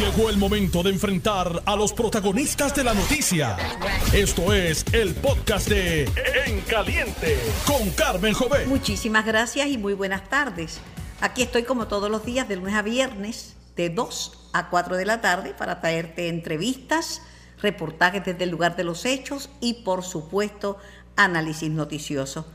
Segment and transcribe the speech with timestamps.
[0.00, 3.58] Llegó el momento de enfrentar a los protagonistas de la noticia.
[4.14, 6.04] Esto es el podcast de
[6.46, 8.66] En Caliente con Carmen Jovet.
[8.66, 10.80] Muchísimas gracias y muy buenas tardes.
[11.20, 15.04] Aquí estoy como todos los días de lunes a viernes de 2 a 4 de
[15.04, 17.20] la tarde para traerte entrevistas,
[17.60, 20.78] reportajes desde el lugar de los hechos y por supuesto
[21.16, 22.46] análisis noticioso.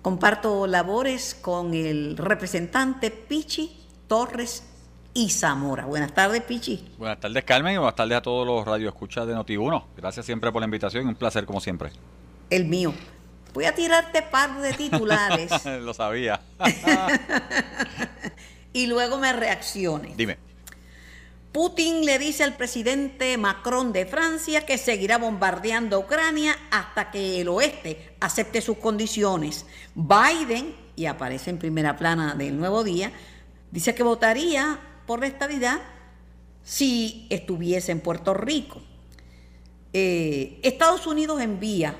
[0.00, 3.76] Comparto labores con el representante Pichi
[4.08, 4.62] Torres
[5.14, 5.86] y Zamora.
[5.86, 6.92] Buenas tardes, Pichi.
[6.98, 9.84] Buenas tardes, Carmen, y buenas tardes a todos los radioescuchas de Noti1.
[9.96, 11.90] Gracias siempre por la invitación y un placer como siempre.
[12.50, 12.92] El mío.
[13.54, 15.64] Voy a tirarte par de titulares.
[15.80, 16.40] Lo sabía.
[18.72, 20.16] y luego me reacciones.
[20.16, 20.38] Dime.
[21.52, 27.48] Putin le dice al presidente Macron de Francia que seguirá bombardeando Ucrania hasta que el
[27.48, 29.64] oeste acepte sus condiciones.
[29.94, 33.12] Biden, y aparece en primera plana del nuevo día,
[33.70, 35.80] dice que votaría por la estabilidad
[36.62, 38.80] si estuviese en Puerto Rico.
[39.92, 41.94] Eh, Estados Unidos envía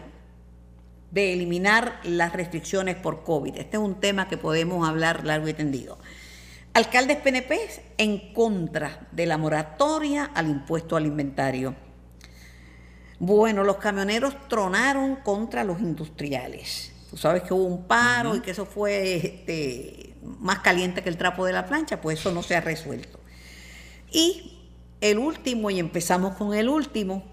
[1.10, 3.56] de eliminar las restricciones por COVID.
[3.56, 5.98] Este es un tema que podemos hablar largo y tendido.
[6.72, 7.56] Alcaldes PNP
[7.98, 11.76] en contra de la moratoria al impuesto al inventario.
[13.20, 16.92] Bueno, los camioneros tronaron contra los industriales.
[17.08, 21.16] Tú sabes que hubo un paro y que eso fue este, más caliente que el
[21.16, 23.20] trapo de la plancha, pues eso no se ha resuelto.
[24.10, 24.58] Y
[25.00, 27.24] el último, y empezamos con el último,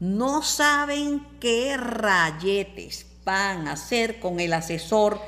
[0.00, 5.20] no saben qué rayetes van a hacer con el asesor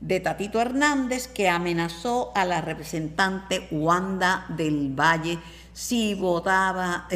[0.00, 5.38] de Tatito Hernández que amenazó a la representante Wanda del Valle
[5.72, 7.08] si votaba,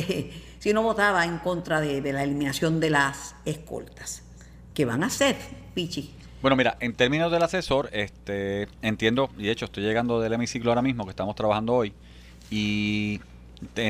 [0.59, 4.23] si no votaba en contra de, de, la eliminación de las escoltas.
[4.75, 5.37] ¿Qué van a hacer,
[5.75, 6.15] Pichi?
[6.45, 10.71] Bueno, mira, en términos del asesor, este, entiendo, y de hecho estoy llegando del hemiciclo
[10.71, 11.95] ahora mismo, que estamos trabajando hoy,
[12.51, 13.19] y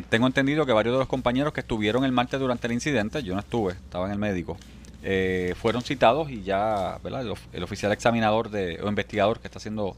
[0.09, 3.35] tengo entendido que varios de los compañeros que estuvieron el martes durante el incidente, yo
[3.35, 4.57] no estuve, estaba en el médico,
[5.03, 7.27] eh, fueron citados y ya ¿verdad?
[7.53, 9.97] El, oficial examinador de, o investigador que está haciendo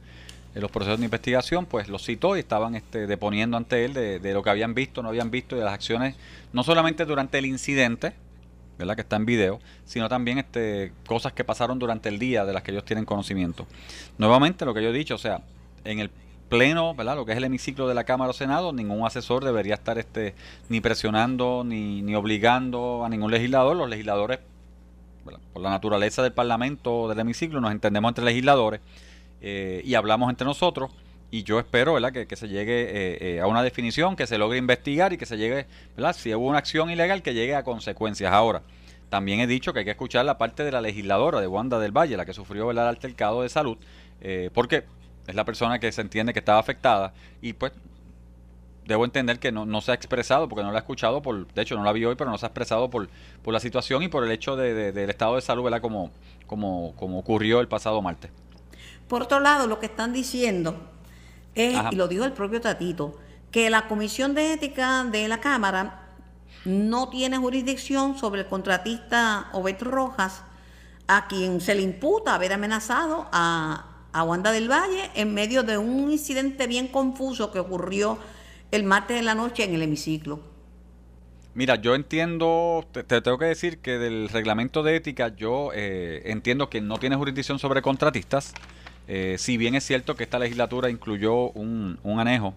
[0.54, 4.18] eh, los procesos de investigación, pues los citó y estaban este, deponiendo ante él de,
[4.18, 6.16] de, lo que habían visto, no habían visto y de las acciones,
[6.54, 8.14] no solamente durante el incidente,
[8.78, 8.94] ¿verdad?
[8.94, 12.62] que está en video, sino también este, cosas que pasaron durante el día de las
[12.62, 13.66] que ellos tienen conocimiento.
[14.18, 15.42] Nuevamente, lo que yo he dicho, o sea,
[15.84, 16.10] en el
[16.48, 17.16] pleno, ¿verdad?
[17.16, 20.34] Lo que es el hemiciclo de la Cámara o Senado, ningún asesor debería estar este,
[20.68, 23.76] ni presionando ni, ni obligando a ningún legislador.
[23.76, 24.38] Los legisladores,
[25.52, 28.80] por la naturaleza del Parlamento, del hemiciclo, nos entendemos entre legisladores
[29.40, 30.90] eh, y hablamos entre nosotros.
[31.30, 32.12] Y yo espero ¿verdad?
[32.12, 35.26] Que, que se llegue eh, eh, a una definición, que se logre investigar y que
[35.26, 35.66] se llegue,
[35.96, 36.14] ¿verdad?
[36.14, 38.32] si hubo una acción ilegal, que llegue a consecuencias.
[38.32, 38.62] Ahora,
[39.08, 41.92] también he dicho que hay que escuchar la parte de la legisladora de Wanda del
[41.92, 43.78] Valle, la que sufrió el altercado de salud,
[44.20, 44.84] eh, porque
[45.26, 47.72] es la persona que se entiende que estaba afectada y pues
[48.84, 51.62] debo entender que no, no, se ha expresado, porque no la he escuchado, por, de
[51.62, 53.08] hecho no la vi hoy, pero no se ha expresado por,
[53.42, 55.80] por la situación y por el hecho de, de, del estado de salud, ¿verdad?
[55.80, 56.12] Como,
[56.46, 58.30] como, como ocurrió el pasado martes.
[59.08, 60.76] Por otro lado, lo que están diciendo
[61.56, 63.18] es, y lo dijo el propio Tatito,
[63.50, 66.02] que la Comisión de Ética de la Cámara
[66.64, 70.42] no tiene jurisdicción sobre el contratista Obed Rojas,
[71.08, 75.78] a quien se le imputa haber amenazado a, a Wanda del Valle en medio de
[75.78, 78.18] un incidente bien confuso que ocurrió
[78.70, 80.40] el martes de la noche en el hemiciclo.
[81.54, 86.22] Mira, yo entiendo, te, te tengo que decir que del reglamento de ética yo eh,
[86.26, 88.52] entiendo que no tiene jurisdicción sobre contratistas,
[89.08, 92.54] eh, si bien es cierto que esta legislatura incluyó un, un anejo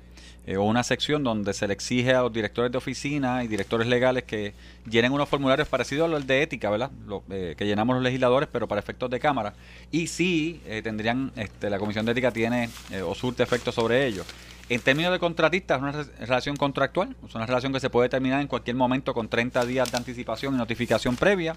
[0.50, 3.86] eh, o una sección donde se le exige a los directores de oficina y directores
[3.86, 4.56] legales que
[4.90, 6.90] llenen unos formularios parecidos a los de ética, ¿verdad?
[7.06, 9.54] Lo, eh, que llenamos los legisladores, pero para efectos de Cámara.
[9.92, 12.68] Y sí, eh, tendrían, este, la Comisión de Ética tiene
[13.06, 14.26] o surte efectos sobre ellos.
[14.70, 18.08] En términos de contratistas, es una re relación contractual, es una relación que se puede
[18.08, 21.56] terminar en cualquier momento con 30 días de anticipación y notificación previa.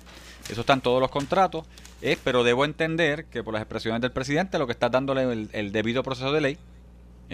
[0.49, 1.67] Eso está en todos los contratos.
[2.01, 5.51] Eh, pero debo entender que por las expresiones del presidente lo que está dándole el,
[5.53, 6.59] el debido proceso de ley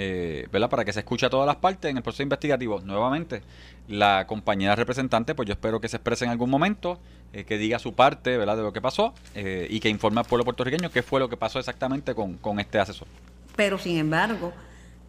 [0.01, 0.69] eh, ¿verdad?
[0.69, 2.81] Para que se escuche a todas las partes en el proceso investigativo.
[2.81, 3.43] Nuevamente,
[3.89, 7.01] la compañera representante, pues yo espero que se exprese en algún momento,
[7.33, 8.57] eh, que diga su parte, ¿verdad?
[8.57, 11.59] De lo que pasó y que informe al pueblo puertorriqueño qué fue lo que pasó
[11.59, 13.09] exactamente con, con este asesor.
[13.57, 14.53] Pero, sin embargo,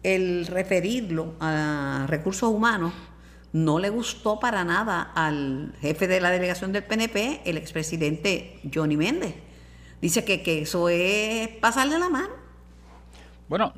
[0.02, 2.92] el referirlo a recursos humanos
[3.52, 8.96] no le gustó para nada al jefe de la delegación del PNP, el expresidente Johnny
[8.96, 9.34] Méndez.
[10.00, 12.34] Dice que, que eso es pasarle la mano.
[13.48, 13.74] Bueno,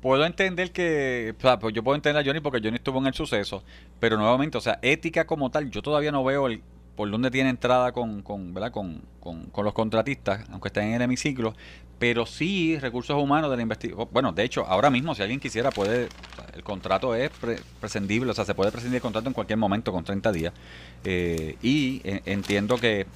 [0.00, 3.62] puedo entender que, pues yo puedo entender a Johnny porque Johnny estuvo en el suceso,
[4.00, 6.62] pero nuevamente, o sea, ética como tal, yo todavía no veo el,
[6.96, 8.72] por dónde tiene entrada con, con, ¿verdad?
[8.72, 11.54] Con, con, con los contratistas, aunque estén en el hemiciclo,
[11.98, 14.08] pero sí recursos humanos de la investigación.
[14.12, 16.08] Bueno, de hecho, ahora mismo, si alguien quisiera, puede.
[16.54, 17.30] El contrato es
[17.80, 20.54] prescindible, o sea, se puede prescindir el contrato en cualquier momento con 30 días.
[21.04, 23.06] Eh, y eh, entiendo que,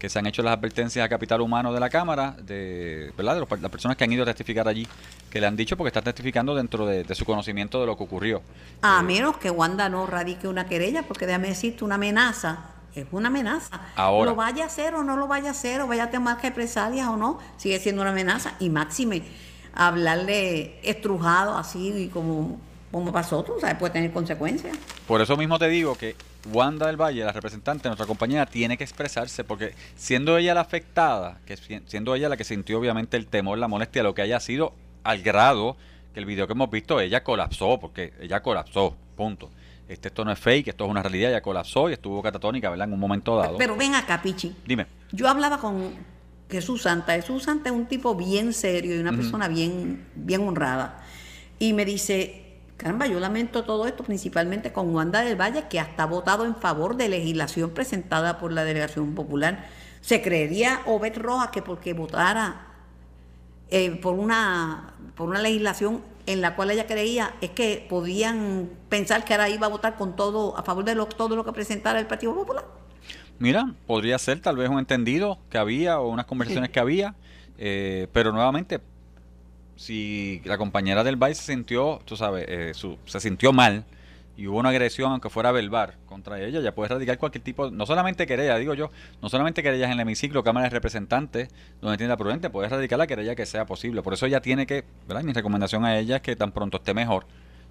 [0.00, 3.34] que, se han hecho las advertencias a capital humano de la Cámara, de, ¿verdad?
[3.34, 4.86] de las personas que han ido a testificar allí,
[5.30, 8.42] que le han dicho porque está testificando dentro de, su conocimiento de lo que ocurrió.
[8.82, 13.06] A eh, menos que Wanda no radique una querella, porque déjame decirte, una amenaza es
[13.12, 13.80] una amenaza.
[13.96, 14.30] Ahora.
[14.30, 17.08] Lo vaya a hacer o no lo vaya a hacer, o vaya a tomar represalias
[17.08, 18.54] o no, sigue siendo una amenaza.
[18.60, 19.22] Y máxime,
[19.74, 22.60] hablarle estrujado así como,
[22.90, 24.76] como pasó, tú sabes, puede tener consecuencias.
[25.06, 26.16] Por eso mismo te digo que
[26.52, 30.62] Wanda del Valle, la representante de nuestra compañía, tiene que expresarse, porque siendo ella la
[30.62, 31.56] afectada, que
[31.86, 34.72] siendo ella la que sintió obviamente el temor, la molestia, lo que haya sido
[35.04, 35.76] al grado
[36.12, 39.50] que el video que hemos visto, ella colapsó, porque ella colapsó, punto.
[39.88, 42.86] Este, esto no es fake, esto es una realidad, ya colapsó y estuvo catatónica, ¿verdad?
[42.86, 43.56] En un momento dado.
[43.56, 44.54] Pero ven acá, Pichi.
[44.66, 44.86] Dime.
[45.12, 45.94] Yo hablaba con
[46.50, 47.14] Jesús Santa.
[47.14, 51.02] Jesús Santa es un tipo bien serio y una persona bien, bien honrada.
[51.58, 56.02] Y me dice, caramba, yo lamento todo esto, principalmente con Wanda del Valle, que hasta
[56.02, 59.66] ha votado en favor de legislación presentada por la Delegación Popular.
[60.02, 62.67] Se creería Obed Rojas que porque votara
[63.70, 69.24] eh, por, una, por una legislación en la cual ella creía es que podían pensar
[69.24, 72.06] que ahora iba a votar con todo a favor de todo lo que presentara el
[72.06, 72.64] Partido Popular.
[73.38, 77.14] Mira, podría ser tal vez un entendido que había o unas conversaciones que había,
[77.56, 78.80] eh, pero nuevamente,
[79.76, 82.72] si la compañera del BAI se sintió, tú sabes, eh,
[83.06, 83.84] se sintió mal,
[84.38, 87.86] y hubo una agresión, aunque fuera verbal, contra ella, ya puede radicar cualquier tipo, no
[87.86, 91.48] solamente querella, digo yo, no solamente querellas en el hemiciclo, Cámara de Representantes,
[91.80, 94.00] donde tiene la prudente, puede radicar la querella que sea posible.
[94.00, 95.24] Por eso ella tiene que, ¿verdad?
[95.24, 97.26] Mi recomendación a ella es que tan pronto esté mejor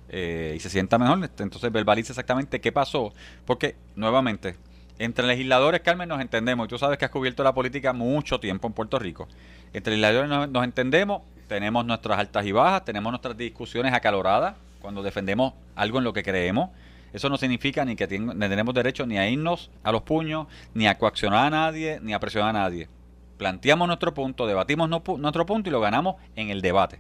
[0.10, 3.14] eh, y se sienta mejor, este, entonces verbalice exactamente qué pasó,
[3.46, 4.58] porque, nuevamente,
[5.00, 8.68] entre legisladores, Carmen, nos entendemos, y tú sabes que has cubierto la política mucho tiempo
[8.68, 9.30] en Puerto Rico.
[9.72, 15.54] Entre legisladores nos entendemos, tenemos nuestras altas y bajas, tenemos nuestras discusiones acaloradas, cuando defendemos
[15.76, 16.70] algo en lo que creemos.
[17.14, 20.98] Eso no significa ni que tenemos derecho ni a irnos a los puños, ni a
[20.98, 22.90] coaccionar a nadie, ni a presionar a nadie.
[23.38, 27.00] Planteamos nuestro punto, debatimos nuestro punto y lo ganamos en el debate.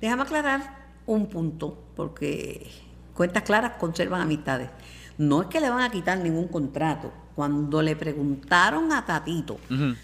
[0.00, 2.70] Déjame aclarar un punto, porque
[3.14, 4.68] cuentas claras conservan amistades.
[5.16, 7.12] No es que le van a quitar ningún contrato.
[7.34, 9.58] Cuando le preguntaron a Tatito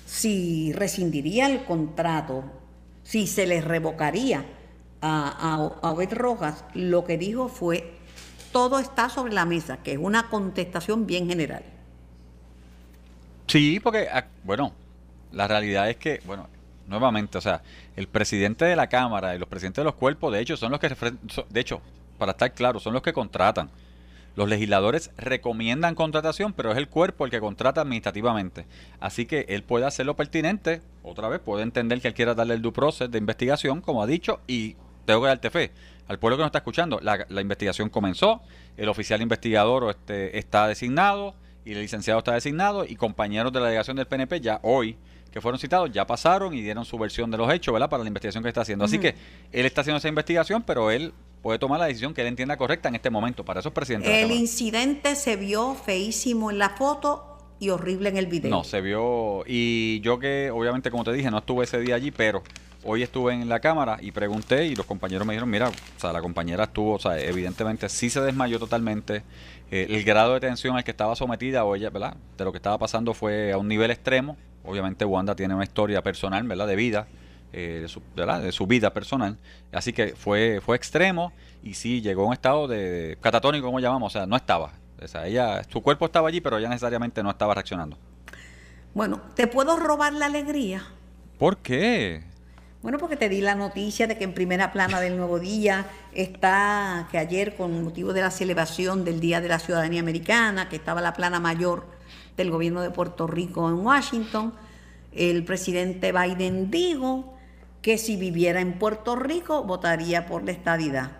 [0.06, 2.44] si rescindiría el contrato,
[3.02, 4.44] si se le revocaría,
[5.02, 7.92] a, a, Obed Rojas, lo que dijo fue,
[8.52, 11.64] todo está sobre la mesa, que es una contestación bien general.
[13.48, 14.72] Sí, porque, ah, bueno,
[15.32, 16.48] la realidad es que, bueno,
[16.86, 17.62] nuevamente, o sea,
[17.96, 20.80] el presidente de la Cámara y los presidentes de los cuerpos, de hecho, son los
[20.80, 21.82] que, de hecho,
[22.18, 23.70] para estar claro, son los que contratan.
[24.34, 28.64] Los legisladores recomiendan contratación, pero es el cuerpo el que contrata administrativamente.
[28.98, 32.54] Así que él puede hacer lo pertinente, otra vez, puede entender que él quiera darle
[32.54, 35.70] el due process de investigación, como ha dicho, y tengo que darte fe.
[36.08, 38.42] Al pueblo que nos está escuchando, la, investigación comenzó,
[38.76, 41.34] el oficial investigador este, está designado
[41.64, 44.96] y el licenciado está designado y compañeros de la delegación del PNP ya hoy
[45.32, 47.88] que fueron citados ya pasaron y dieron su versión de los hechos, ¿verdad?
[47.88, 48.84] Para la investigación que está haciendo.
[48.84, 49.14] Así que
[49.50, 52.90] él está haciendo esa investigación, pero él puede tomar la decisión que él entienda correcta
[52.90, 53.44] en este momento.
[53.44, 54.22] Para eso es presidente.
[54.22, 58.50] El incidente se vio feísimo en la foto y horrible en el video.
[58.50, 59.42] No, se vio.
[59.46, 62.42] Y yo que, obviamente, como te dije, no estuve ese día allí, pero
[62.84, 66.12] hoy estuve en la cámara y pregunté y los compañeros me dijeron, mira, o sea,
[66.12, 69.22] la compañera estuvo, o sea, evidentemente sí se desmayó totalmente.
[69.70, 72.16] Eh, el grado de tensión al que estaba sometida o ella, ¿verdad?
[72.36, 74.36] De lo que estaba pasando fue a un nivel extremo.
[74.64, 76.66] Obviamente Wanda tiene una historia personal, ¿verdad?
[76.66, 77.06] De vida,
[77.52, 78.42] eh, de, su, ¿verdad?
[78.42, 79.38] de su vida personal.
[79.72, 84.14] Así que fue, fue extremo y sí llegó a un estado de, catatónico, como llamamos,
[84.14, 84.72] o sea, no estaba.
[85.02, 87.96] O sea, ella, su cuerpo estaba allí, pero ella necesariamente no estaba reaccionando.
[88.94, 90.84] Bueno, ¿te puedo robar la alegría?
[91.38, 92.22] ¿Por qué?
[92.82, 97.06] Bueno, porque te di la noticia de que en primera plana del Nuevo Día está
[97.12, 101.00] que ayer, con motivo de la celebración del Día de la Ciudadanía Americana, que estaba
[101.00, 101.86] la plana mayor
[102.36, 104.52] del gobierno de Puerto Rico en Washington,
[105.14, 107.38] el presidente Biden dijo
[107.82, 111.12] que si viviera en Puerto Rico votaría por la estadidad.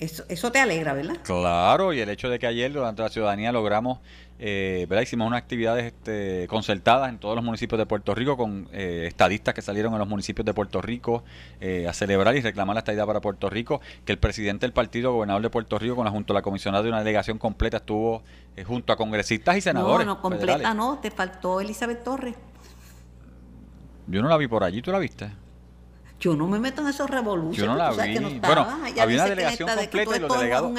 [0.00, 1.18] eso, eso te alegra, ¿verdad?
[1.22, 4.00] Claro, y el hecho de que ayer durante la ciudadanía logramos
[4.38, 9.04] eh, Hicimos unas actividades este, concertadas en todos los municipios de Puerto Rico con eh,
[9.08, 11.24] estadistas que salieron a los municipios de Puerto Rico
[11.60, 15.12] eh, a celebrar y reclamar la estadidad para Puerto Rico, que el presidente del partido,
[15.12, 18.22] gobernador de Puerto Rico, con la, junto a la comisionada de una delegación completa, estuvo
[18.56, 20.06] eh, junto a congresistas y senadores.
[20.06, 22.34] No, no, completa no, te faltó Elizabeth Torres.
[24.06, 25.30] Yo no la vi por allí, ¿tú la viste?
[26.20, 27.58] Yo no me meto en esos revoluciones.
[27.58, 28.40] Yo no la vi.
[28.40, 28.66] bueno,
[29.00, 30.72] había una delegación completa y los delegados,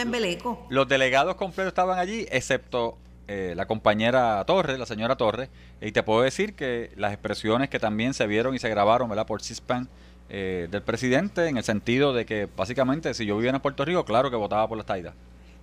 [0.69, 2.97] los delegados completos estaban allí, excepto
[3.31, 5.49] eh, la compañera Torres, la señora Torres,
[5.81, 9.27] y te puedo decir que las expresiones que también se vieron y se grabaron ¿verdad?
[9.27, 9.87] por CISPAN
[10.29, 14.03] eh, del presidente, en el sentido de que básicamente si yo vivía en Puerto Rico,
[14.03, 15.13] claro que votaba por la estadidad.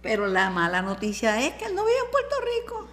[0.00, 2.88] Pero la mala noticia es que él no vive en Puerto Rico.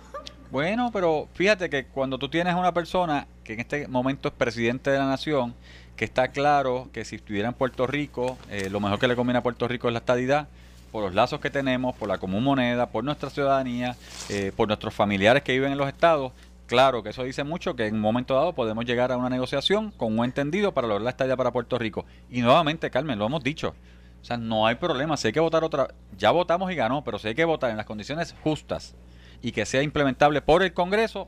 [0.49, 4.89] Bueno, pero fíjate que cuando tú tienes una persona que en este momento es presidente
[4.89, 5.53] de la nación,
[5.95, 9.37] que está claro que si estuviera en Puerto Rico, eh, lo mejor que le conviene
[9.37, 10.47] a Puerto Rico es la estadidad,
[10.93, 13.97] por los lazos que tenemos, por la común moneda, por nuestra ciudadanía,
[14.29, 16.31] eh, por nuestros familiares que viven en los estados.
[16.67, 19.89] Claro que eso dice mucho que en un momento dado podemos llegar a una negociación
[19.89, 22.05] con un entendido para lograr la estadía para Puerto Rico.
[22.29, 23.73] Y nuevamente, Carmen, lo hemos dicho.
[24.21, 25.17] O sea, no hay problema.
[25.17, 25.87] Si hay que votar otra.
[26.15, 28.93] Ya votamos y ganó, pero si hay que votar en las condiciones justas
[29.41, 31.27] y que sea implementable por el Congreso,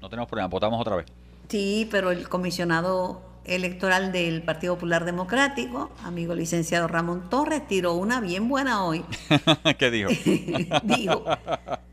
[0.00, 0.46] no tenemos problema.
[0.46, 1.06] Votamos otra vez.
[1.48, 8.20] Sí, pero el comisionado electoral del Partido Popular Democrático, amigo licenciado Ramón Torres, tiró una
[8.20, 9.04] bien buena hoy.
[9.78, 10.10] ¿Qué dijo?
[10.84, 11.24] dijo,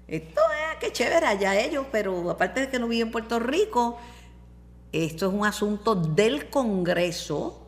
[0.07, 0.41] esto
[0.71, 3.99] es que chévere allá ellos, pero aparte de que no vive en Puerto Rico,
[4.91, 7.65] esto es un asunto del Congreso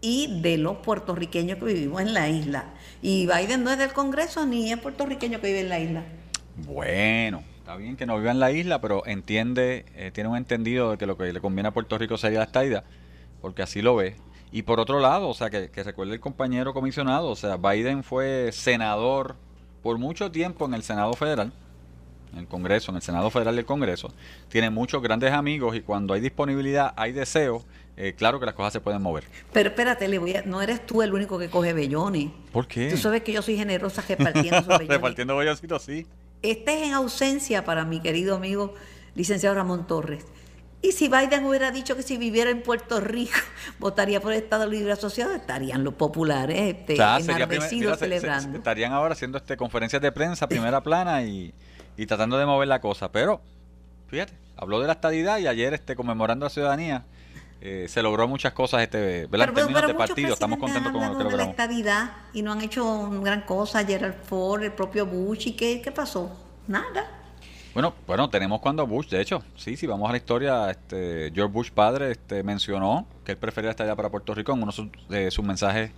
[0.00, 2.74] y de los puertorriqueños que vivimos en la isla.
[3.00, 6.04] Y Biden no es del Congreso ni es puertorriqueño que vive en la isla.
[6.56, 10.90] Bueno, está bien que no viva en la isla, pero entiende, eh, tiene un entendido
[10.90, 12.84] de que lo que le conviene a Puerto Rico sería la estadía
[13.42, 14.16] porque así lo ve.
[14.52, 18.50] Y por otro lado, o sea, que, recuerde el compañero comisionado, o sea, Biden fue
[18.52, 19.34] senador
[19.82, 21.52] por mucho tiempo en el Senado Federal,
[22.32, 24.12] en el Congreso, en el Senado Federal del Congreso.
[24.48, 27.64] Tiene muchos grandes amigos y cuando hay disponibilidad, hay deseo,
[27.96, 29.24] eh, claro que las cosas se pueden mover.
[29.52, 32.30] Pero espérate, le voy no eres tú el único que coge bellones.
[32.52, 32.90] ¿Por qué?
[32.90, 34.88] Tú sabes que yo soy generosa repartiendo esos bellones.
[34.88, 36.06] repartiendo belloncitos, sí.
[36.42, 38.74] Este es en ausencia para mi querido amigo
[39.14, 40.26] licenciado Ramón Torres.
[40.82, 43.38] Y si Biden hubiera dicho que si viviera en Puerto Rico
[43.78, 48.58] votaría por el Estado Libre Asociado, estarían los populares este, enardecidos celebrando.
[48.58, 51.54] estarían ahora haciendo este conferencias de prensa, primera plana y,
[52.08, 53.12] tratando de mover la cosa.
[53.12, 53.40] Pero,
[54.08, 57.04] fíjate, habló de la estadidad y ayer este conmemorando a la ciudadanía.
[57.64, 60.32] Eh, se logró muchas cosas este pero, en términos de partido.
[60.32, 61.32] Estamos contentos con lo que logramos.
[61.32, 63.84] de la estadidad y no han hecho gran cosa.
[63.84, 65.46] Gerald Ford, el propio Bush.
[65.46, 66.36] ¿Y qué, qué pasó?
[66.66, 67.21] Nada.
[67.74, 71.52] Bueno, bueno, tenemos cuando Bush, de hecho, sí, si vamos a la historia, este, George
[71.52, 74.72] Bush padre este, mencionó que él prefería estar allá para Puerto Rico en uno
[75.08, 75.90] de sus mensajes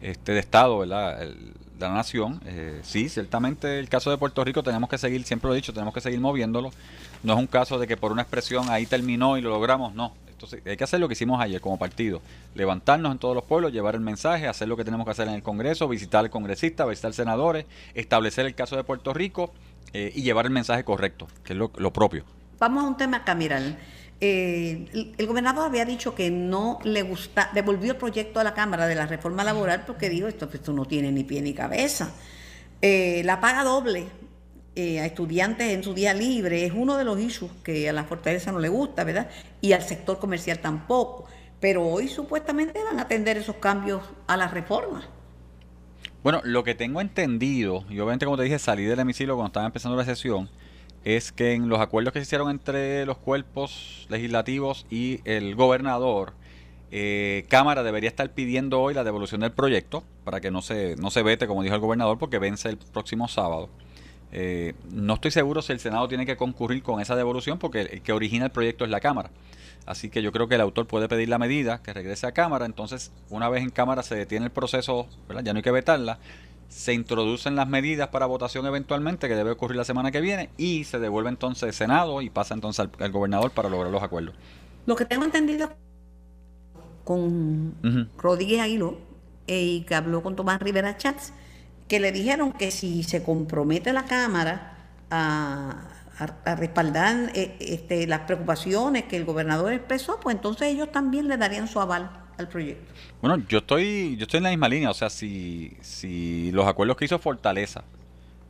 [0.00, 1.18] este, de Estado, ¿verdad?
[1.18, 1.34] de
[1.80, 2.40] la nación.
[2.46, 5.72] Eh, sí, ciertamente el caso de Puerto Rico tenemos que seguir, siempre lo he dicho,
[5.72, 6.70] tenemos que seguir moviéndolo.
[7.24, 10.12] No es un caso de que por una expresión ahí terminó y lo logramos, no.
[10.28, 12.20] Entonces, hay que hacer lo que hicimos ayer como partido,
[12.54, 15.34] levantarnos en todos los pueblos, llevar el mensaje, hacer lo que tenemos que hacer en
[15.34, 17.64] el Congreso, visitar al congresista, visitar senadores,
[17.94, 19.50] establecer el caso de Puerto Rico
[19.92, 22.24] eh, y llevar el mensaje correcto, que es lo, propio.
[22.58, 23.78] Vamos a un tema cameral.
[24.20, 28.86] Eh, el, gobernador había dicho que no le gusta, devolvió el proyecto a la Cámara
[28.86, 32.12] de la reforma laboral porque dijo esto, esto no tiene ni pie ni cabeza.
[32.82, 34.06] Eh, la paga doble
[34.78, 38.52] a estudiantes en su día libre es uno de los issues que a la fortaleza
[38.52, 39.30] no le gusta, ¿verdad?
[39.62, 41.24] Y al sector comercial tampoco.
[41.60, 45.08] Pero hoy supuestamente van a atender esos cambios a la reforma.
[46.26, 49.66] Bueno, lo que tengo entendido, y obviamente como te dije, salí del hemiciclo cuando estaba
[49.66, 50.50] empezando la sesión,
[51.04, 56.32] es que en los acuerdos que se hicieron entre los cuerpos legislativos y el gobernador,
[56.90, 61.12] eh, Cámara debería estar pidiendo hoy la devolución del proyecto para que no se, no
[61.12, 63.68] se vete, como dijo el gobernador, porque vence el próximo sábado.
[64.32, 68.02] Eh, no estoy seguro si el Senado tiene que concurrir con esa devolución porque el
[68.02, 69.30] que origina el proyecto es la Cámara.
[69.86, 72.66] Así que yo creo que el autor puede pedir la medida, que regrese a Cámara.
[72.66, 75.06] Entonces, una vez en Cámara se detiene el proceso,
[75.42, 76.18] ya no hay que vetarla.
[76.68, 80.82] Se introducen las medidas para votación eventualmente, que debe ocurrir la semana que viene, y
[80.84, 84.34] se devuelve entonces al Senado y pasa entonces al, gobernador para lograr los acuerdos.
[84.86, 85.70] Lo que tengo entendido
[87.04, 87.74] con
[88.18, 88.98] Rodríguez Aguiló
[89.46, 91.32] eh, y que habló con Tomás Rivera Chats,
[91.86, 94.76] que le dijeron que si se compromete la Cámara
[95.10, 101.28] a a, respaldar eh, este, las preocupaciones que el gobernador expresó, pues entonces ellos también
[101.28, 102.92] le darían su aval al proyecto.
[103.20, 106.96] Bueno, yo estoy, yo estoy en la misma línea, o sea, si, si los acuerdos
[106.96, 107.84] que hizo Fortaleza,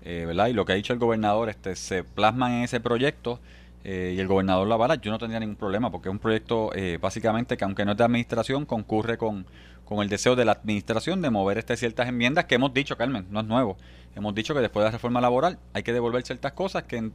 [0.05, 0.49] eh, ¿verdad?
[0.49, 3.41] Y lo que ha dicho el gobernador este, se plasman en ese proyecto
[3.89, 7.57] eh, y el gobernador la yo no tendría ningún problema, porque es un proyecto básicamente
[7.57, 9.47] que aunque no es de administración, concurre con,
[9.85, 13.27] con el deseo de la administración de mover este ciertas enmiendas que hemos dicho, Carmen,
[13.31, 13.77] no es nuevo.
[14.15, 17.11] Hemos dicho que después de la reforma laboral hay que devolver ciertas cosas que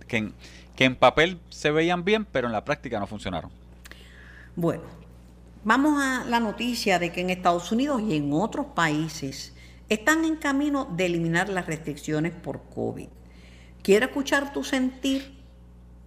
[0.75, 3.51] que en papel se veían bien, pero en la práctica no funcionaron.
[4.55, 4.83] Bueno,
[5.63, 9.53] vamos a la noticia de que en Estados Unidos y en otros países
[9.89, 13.07] están en camino de eliminar las restricciones por COVID.
[13.81, 15.40] Quiero escuchar tu sentir,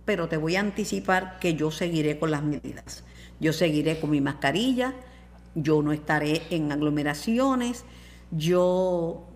[0.05, 3.05] pero te voy a anticipar que yo seguiré con las medidas.
[3.41, 4.95] Yo seguiré con mi mascarilla,
[5.55, 7.85] yo no estaré en aglomeraciones,
[8.31, 9.27] yo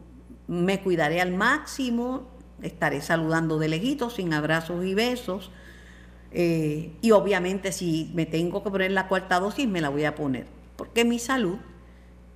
[0.46, 2.28] me cuidaré al máximo,
[2.62, 5.50] estaré saludando de lejitos, sin abrazos y besos.
[6.30, 10.14] Eh, y obviamente si me tengo que poner la cuarta dosis, me la voy a
[10.14, 10.46] poner,
[10.76, 11.56] porque mi salud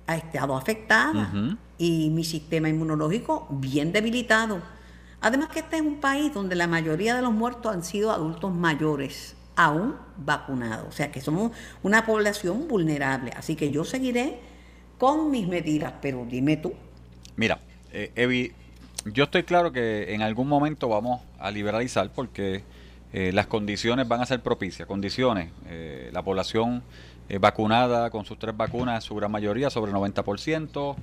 [0.07, 4.61] ha estado afectada y mi sistema inmunológico bien debilitado.
[5.23, 8.53] Además que este es un país donde la mayoría de los muertos han sido adultos
[8.53, 10.85] mayores, aún vacunados.
[10.89, 13.31] O sea que somos una población vulnerable.
[13.35, 14.39] Así que yo seguiré
[14.97, 16.73] con mis medidas, pero dime tú.
[17.37, 17.61] Mira,
[17.93, 18.51] eh, Evi,
[19.05, 22.63] yo estoy claro que en algún momento vamos a liberalizar porque
[23.13, 24.89] eh, las condiciones van a ser propicias.
[24.89, 26.83] Condiciones, eh, la población
[27.35, 30.95] eh, vacunada con sus tres vacunas, su gran mayoría, sobre el 90%,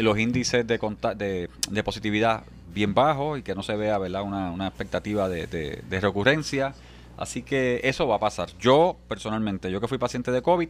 [0.00, 0.78] los índices de,
[1.16, 4.22] de, de, positividad bien bajos y que no se vea ¿verdad?
[4.22, 6.74] Una, una expectativa de, de recurrencia.
[7.16, 8.48] Así que eso va a pasar.
[8.58, 10.68] Yo, personalmente, yo que fui paciente de COVID,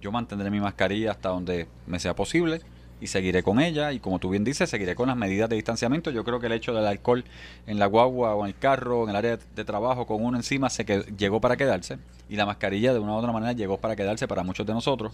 [0.00, 2.60] yo mantendré mi mascarilla hasta donde me sea posible
[3.00, 6.10] y seguiré con ella y como tú bien dices, seguiré con las medidas de distanciamiento.
[6.10, 7.24] Yo creo que el hecho del alcohol
[7.66, 10.70] en la guagua o en el carro, en el área de trabajo con uno encima,
[10.70, 13.96] se que llegó para quedarse y la mascarilla de una u otra manera llegó para
[13.96, 15.12] quedarse para muchos de nosotros.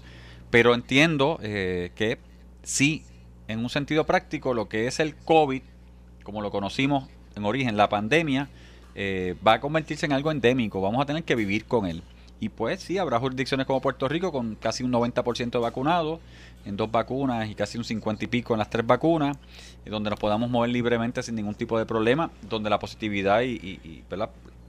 [0.50, 2.18] Pero entiendo eh, que
[2.62, 3.02] sí,
[3.48, 5.62] en un sentido práctico, lo que es el COVID,
[6.22, 8.48] como lo conocimos en origen, la pandemia,
[8.94, 10.80] eh, va a convertirse en algo endémico.
[10.80, 12.02] Vamos a tener que vivir con él.
[12.40, 16.20] Y pues sí, habrá jurisdicciones como Puerto Rico con casi un 90% de vacunados
[16.64, 19.36] en dos vacunas y casi un 50 y pico en las tres vacunas,
[19.84, 23.54] y donde nos podamos mover libremente sin ningún tipo de problema, donde la positividad y,
[23.54, 24.04] y,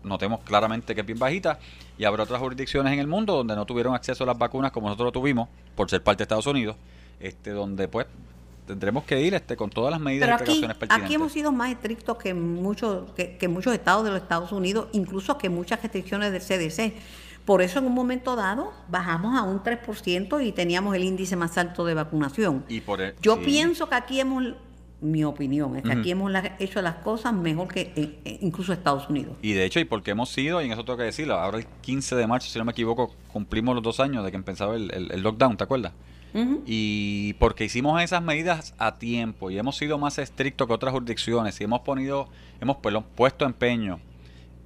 [0.03, 1.59] notemos claramente que es bien bajita,
[1.97, 4.87] y habrá otras jurisdicciones en el mundo donde no tuvieron acceso a las vacunas como
[4.87, 6.75] nosotros lo tuvimos, por ser parte de Estados Unidos,
[7.19, 8.05] este donde pues
[8.67, 12.17] tendremos que ir este con todas las medidas Pero aquí, Aquí hemos sido más estrictos
[12.17, 16.41] que muchos, que, que muchos estados de los Estados Unidos, incluso que muchas restricciones del
[16.41, 16.93] CDC.
[17.45, 21.57] Por eso en un momento dado bajamos a un 3% y teníamos el índice más
[21.57, 22.65] alto de vacunación.
[22.67, 24.43] Y por e- Yo pienso que aquí hemos,
[24.99, 29.07] mi opinión, es que aquí hemos hecho las cosas mejor que eh, eh, incluso Estados
[29.09, 29.37] Unidos.
[29.43, 31.67] Y de hecho, y porque hemos sido, y en eso tengo que decirlo, ahora el
[31.81, 34.91] 15 de marzo, si no me equivoco, cumplimos los dos años de que empezaba el,
[34.91, 35.93] el, lockdown, ¿te acuerdas?
[36.65, 41.61] Y porque hicimos esas medidas a tiempo y hemos sido más estrictos que otras jurisdicciones
[41.61, 42.27] y hemos ponido,
[42.59, 42.75] hemos
[43.15, 44.01] puesto empeño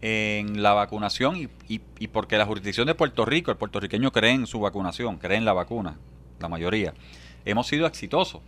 [0.02, 4.48] en la vacunación y, y, porque la jurisdicción de Puerto Rico, el puertorriqueño cree en
[4.48, 5.98] su vacunación, cree en la vacuna,
[6.40, 6.94] la mayoría,
[7.46, 8.42] hemos sido exitosos.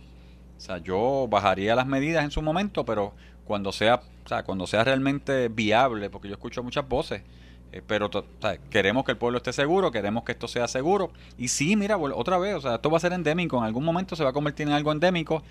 [0.56, 4.66] O sea, yo bajaría las medidas en su momento, pero cuando sea, o sea, cuando
[4.66, 7.22] sea realmente viable, porque yo escucho muchas voces,
[7.72, 8.10] eh, pero
[8.70, 11.10] queremos que el pueblo esté seguro, queremos que esto sea seguro.
[11.36, 14.14] Y sí, mira, otra vez, o sea, esto va a ser endémico, en algún momento
[14.14, 15.42] se va a convertir en algo endémico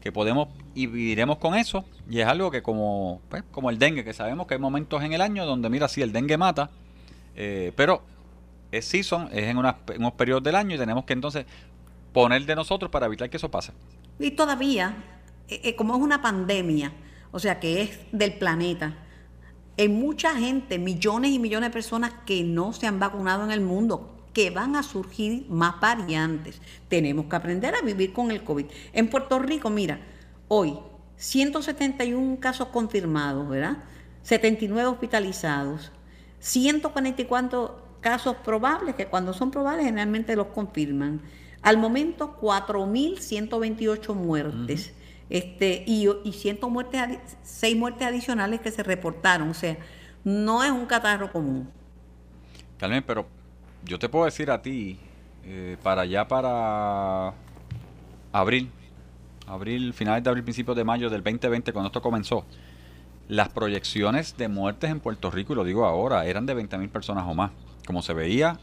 [0.00, 1.84] que podemos y viviremos con eso.
[2.08, 5.12] Y es algo que como pues, como el dengue que sabemos que hay momentos en
[5.12, 6.70] el año donde mira si el dengue mata
[7.40, 8.02] eh, pero
[8.72, 11.46] es season es en, unos periodos del año y tenemos que entonces
[12.12, 13.72] poner de nosotros para evitar que eso pase.
[14.18, 14.96] Y todavía
[15.48, 16.92] eh, eh, como es una pandemia
[17.30, 18.96] o sea que es del planeta
[19.78, 23.60] hay mucha gente millones y millones de personas que no se han vacunado en el
[23.60, 26.60] mundo que van a surgir más variantes.
[26.88, 28.66] Tenemos que aprender a vivir con el COVID.
[28.92, 30.00] En Puerto Rico, mira,
[30.48, 30.78] hoy
[31.16, 33.78] 171 casos confirmados, ¿verdad?
[34.22, 35.92] 79 hospitalizados,
[36.38, 41.20] 144 casos probables, que cuando son probables generalmente los confirman.
[41.62, 44.92] Al momento, 4.128 muertes.
[45.30, 47.02] Este, y, y 100 muertes,
[47.42, 49.50] 6 muertes adicionales que se reportaron.
[49.50, 49.76] O sea,
[50.24, 51.68] no es un catarro común.
[52.78, 53.26] Carmen, pero
[53.88, 54.98] yo te puedo decir a ti,
[55.44, 57.32] eh, para allá para
[58.32, 58.70] abril,
[59.46, 62.44] abril, finales de abril, principios de mayo del 2020, cuando esto comenzó,
[63.28, 67.24] las proyecciones de muertes en Puerto Rico, y lo digo ahora, eran de 20.000 personas
[67.26, 67.50] o más.
[67.86, 68.58] Como se veía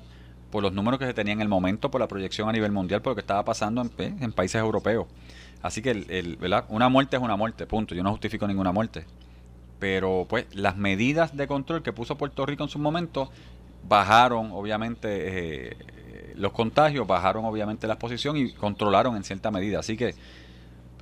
[0.51, 3.01] por los números que se tenían en el momento, por la proyección a nivel mundial,
[3.01, 5.07] por lo que estaba pasando en, en países europeos.
[5.63, 6.37] Así que el,
[6.69, 7.95] una muerte es una muerte, punto.
[7.95, 9.05] Yo no justifico ninguna muerte.
[9.79, 13.31] Pero pues las medidas de control que puso Puerto Rico en su momento
[13.87, 19.79] bajaron obviamente eh, los contagios, bajaron obviamente la exposición y controlaron en cierta medida.
[19.79, 20.15] Así que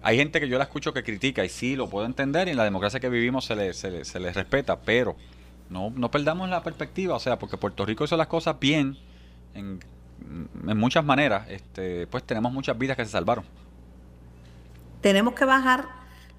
[0.02, 2.58] hay gente que yo la escucho que critica y sí, lo puedo entender y en
[2.58, 5.16] la democracia que vivimos se le, se se respeta, pero
[5.70, 8.98] no, no perdamos la perspectiva, o sea, porque Puerto Rico hizo las cosas bien
[9.54, 9.80] en,
[10.68, 13.46] en muchas maneras, este, pues tenemos muchas vidas que se salvaron.
[15.02, 15.88] Tenemos que bajar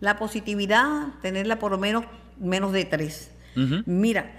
[0.00, 2.04] la positividad, tenerla por lo menos
[2.38, 3.30] menos de tres.
[3.86, 4.32] Mira,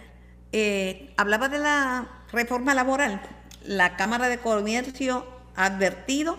[0.57, 3.21] eh, hablaba de la reforma laboral.
[3.65, 6.37] La Cámara de Comercio ha advertido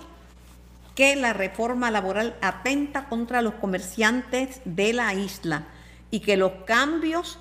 [0.95, 5.67] que la reforma laboral atenta contra los comerciantes de la isla
[6.11, 7.39] y que los cambios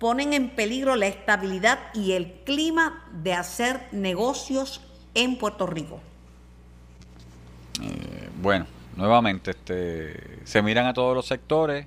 [0.00, 4.80] ponen en peligro la estabilidad y el clima de hacer negocios
[5.14, 6.00] en Puerto Rico.
[7.80, 11.86] Eh, bueno, nuevamente, este, se miran a todos los sectores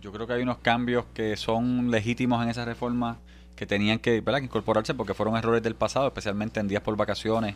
[0.00, 3.18] Yo creo que hay unos cambios que son legítimos en esa reforma
[3.54, 7.54] que tenían que, incorporarse porque fueron errores del pasado, especialmente en días por vacaciones,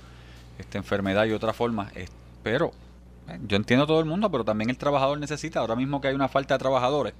[0.58, 1.90] esta enfermedad y otras formas.
[2.42, 2.72] pero
[3.28, 6.14] eh, yo entiendo todo el mundo, pero también el trabajador necesita, ahora mismo que hay
[6.14, 7.14] una falta de trabajadores,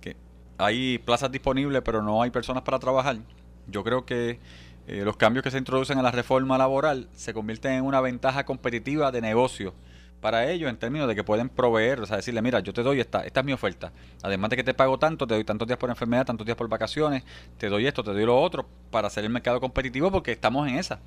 [0.00, 0.16] que
[0.56, 3.18] hay plazas disponibles pero no hay personas para trabajar,
[3.66, 4.40] yo creo que
[4.86, 8.46] eh, los cambios que se introducen a la reforma laboral se convierten en una ventaja
[8.46, 9.74] competitiva de negocio
[10.20, 13.00] para ellos en términos de que pueden proveer, o sea, decirle, mira, yo te doy
[13.00, 13.92] esta, esta es mi oferta.
[14.22, 16.68] Además de que te pago tanto, te doy tantos días por enfermedad, tantos días por
[16.68, 17.22] vacaciones,
[17.58, 20.76] te doy esto, te doy lo otro, para hacer el mercado competitivo porque estamos en
[20.76, 20.98] esa.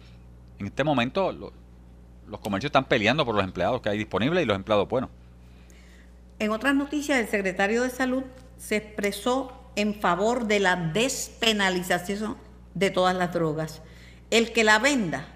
[0.59, 4.55] En este momento los comercios están peleando por los empleados que hay disponibles y los
[4.55, 5.09] empleados buenos.
[6.37, 8.23] En otras noticias, el secretario de Salud
[8.57, 12.37] se expresó en favor de la despenalización
[12.73, 13.81] de todas las drogas.
[14.29, 15.27] El que la venda,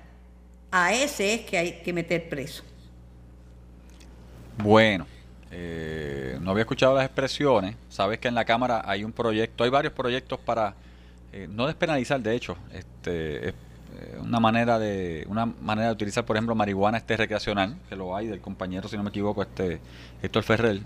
[0.72, 2.64] a ese es que hay que meter preso.
[4.58, 5.08] Bueno,
[5.52, 7.76] eh, no había escuchado las expresiones.
[7.90, 10.76] Sabes que en la Cámara hay un proyecto, hay varios proyectos para
[11.32, 13.54] eh, no despenalizar, de hecho, este, eh,
[14.20, 18.28] una manera de una manera de utilizar, por ejemplo, marihuana este recreacional, que lo hay
[18.28, 19.80] del compañero, si no me equivoco, este
[20.22, 20.82] Héctor Ferrer.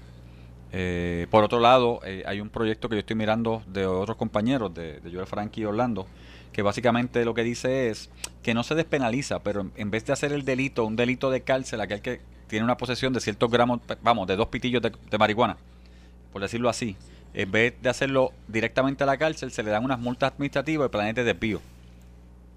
[1.29, 5.27] por otro lado, hay un proyecto que yo estoy mirando de otros compañeros, de, Joel
[5.27, 6.07] Frankie y Orlando,
[6.51, 8.09] que básicamente lo que dice es
[8.43, 11.81] que no se despenaliza, pero en vez de hacer el delito, un delito de cárcel,
[11.81, 15.57] aquel que tiene una posesión de ciertos gramos, vamos, de dos pitillos de, marihuana,
[16.31, 16.95] por decirlo así,
[17.33, 20.89] en vez de hacerlo directamente a la cárcel, se le dan unas multas administrativas y
[20.89, 21.61] planes de desvío.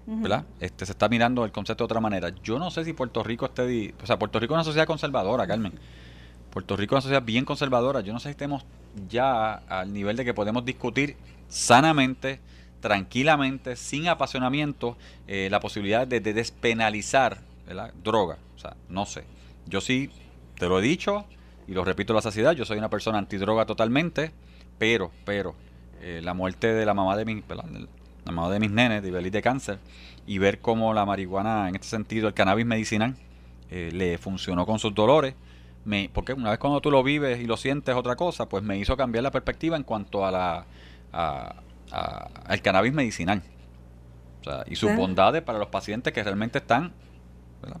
[0.03, 0.43] ¿Verdad?
[0.59, 2.33] Este, se está mirando el concepto de otra manera.
[2.43, 3.93] Yo no sé si Puerto Rico esté...
[4.01, 5.73] O sea, Puerto Rico es una sociedad conservadora, Carmen.
[6.49, 8.01] Puerto Rico es una sociedad bien conservadora.
[8.01, 8.65] Yo no sé si estemos
[9.07, 11.15] ya al nivel de que podemos discutir
[11.47, 12.39] sanamente,
[12.81, 17.93] tranquilamente, sin apasionamiento, eh, la posibilidad de, de despenalizar ¿verdad?
[18.03, 18.37] droga.
[18.55, 19.23] O sea, no sé.
[19.67, 20.09] Yo sí,
[20.57, 21.25] te lo he dicho
[21.67, 24.31] y lo repito a la saciedad, yo soy una persona antidroga totalmente,
[24.77, 25.55] pero, pero,
[26.01, 29.31] eh, la muerte de la mamá de mi, la mamá de mis nenes, de Ibelis
[29.31, 29.79] de cáncer,
[30.25, 33.15] y ver cómo la marihuana, en este sentido, el cannabis medicinal,
[33.69, 35.35] eh, le funcionó con sus dolores,
[35.85, 38.77] me, porque una vez cuando tú lo vives y lo sientes otra cosa, pues me
[38.77, 40.65] hizo cambiar la perspectiva en cuanto a la
[41.13, 41.55] a,
[42.45, 43.41] al cannabis medicinal.
[44.41, 46.93] O sea, y sus bondades para los pacientes que realmente están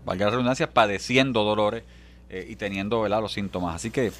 [0.05, 1.83] valga la redundancia, padeciendo dolores
[2.29, 3.75] eh, y teniendo los síntomas.
[3.75, 4.11] Así que,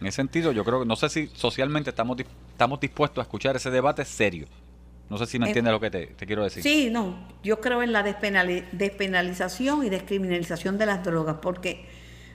[0.00, 3.56] en ese sentido, yo creo que no sé si socialmente estamos, estamos dispuestos a escuchar
[3.56, 4.46] ese debate serio.
[5.10, 6.62] No sé si me eh, entiendes lo que te, quiero decir.
[6.62, 11.86] Sí, no, yo creo en la despenalización y descriminalización de las drogas, porque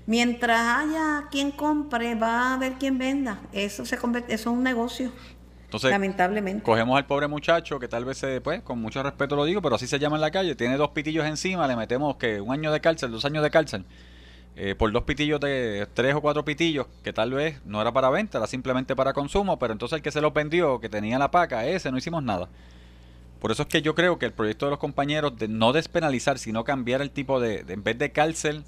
[0.08, 3.41] mientras haya quien compre, va a haber quien venda.
[3.52, 5.12] Eso se convierte, eso es un negocio.
[5.73, 6.63] Entonces, lamentablemente.
[6.63, 9.73] Cogemos al pobre muchacho que tal vez, se, pues, con mucho respeto lo digo, pero
[9.73, 12.71] así se llama en la calle, tiene dos pitillos encima, le metemos que un año
[12.71, 13.83] de cárcel, dos años de cárcel,
[14.55, 18.12] eh, por dos pitillos de tres o cuatro pitillos, que tal vez no era para
[18.12, 21.31] venta, era simplemente para consumo, pero entonces el que se lo vendió, que tenía la
[21.31, 22.49] paca, ese no hicimos nada.
[23.39, 26.38] Por eso es que yo creo que el proyecto de los compañeros de no despenalizar,
[26.38, 28.63] sino cambiar el tipo de, de en vez de cárcel,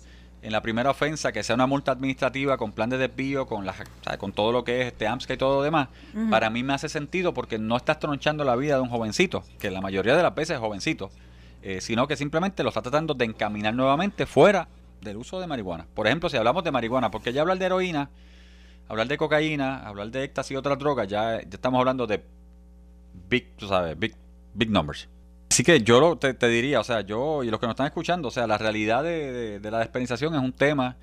[0.46, 3.74] en la primera ofensa que sea una multa administrativa con plan de desvío, con, la,
[4.20, 5.90] con todo lo que es este AMSCA y todo lo demás,
[6.30, 9.72] para mí me hace sentido porque no estás tronchando la vida de un jovencito, que
[9.72, 11.10] la mayoría de las veces es jovencito,
[11.64, 14.68] eh, sino que simplemente lo está tratando de encaminar nuevamente fuera
[15.02, 15.88] del uso de marihuana.
[15.96, 18.12] Por ejemplo, si hablamos de marihuana, porque ya hablar de heroína,
[18.88, 22.24] hablar de cocaína, hablar de éxtasis y otras drogas, ya, ya estamos hablando de
[23.28, 24.14] big, tú sabes, big,
[24.54, 25.10] big numbers.
[25.56, 28.32] Así que yo te, diría, o sea, yo y los que nos están escuchando, o
[28.32, 30.98] sea, la realidad de, la despenalización es un tema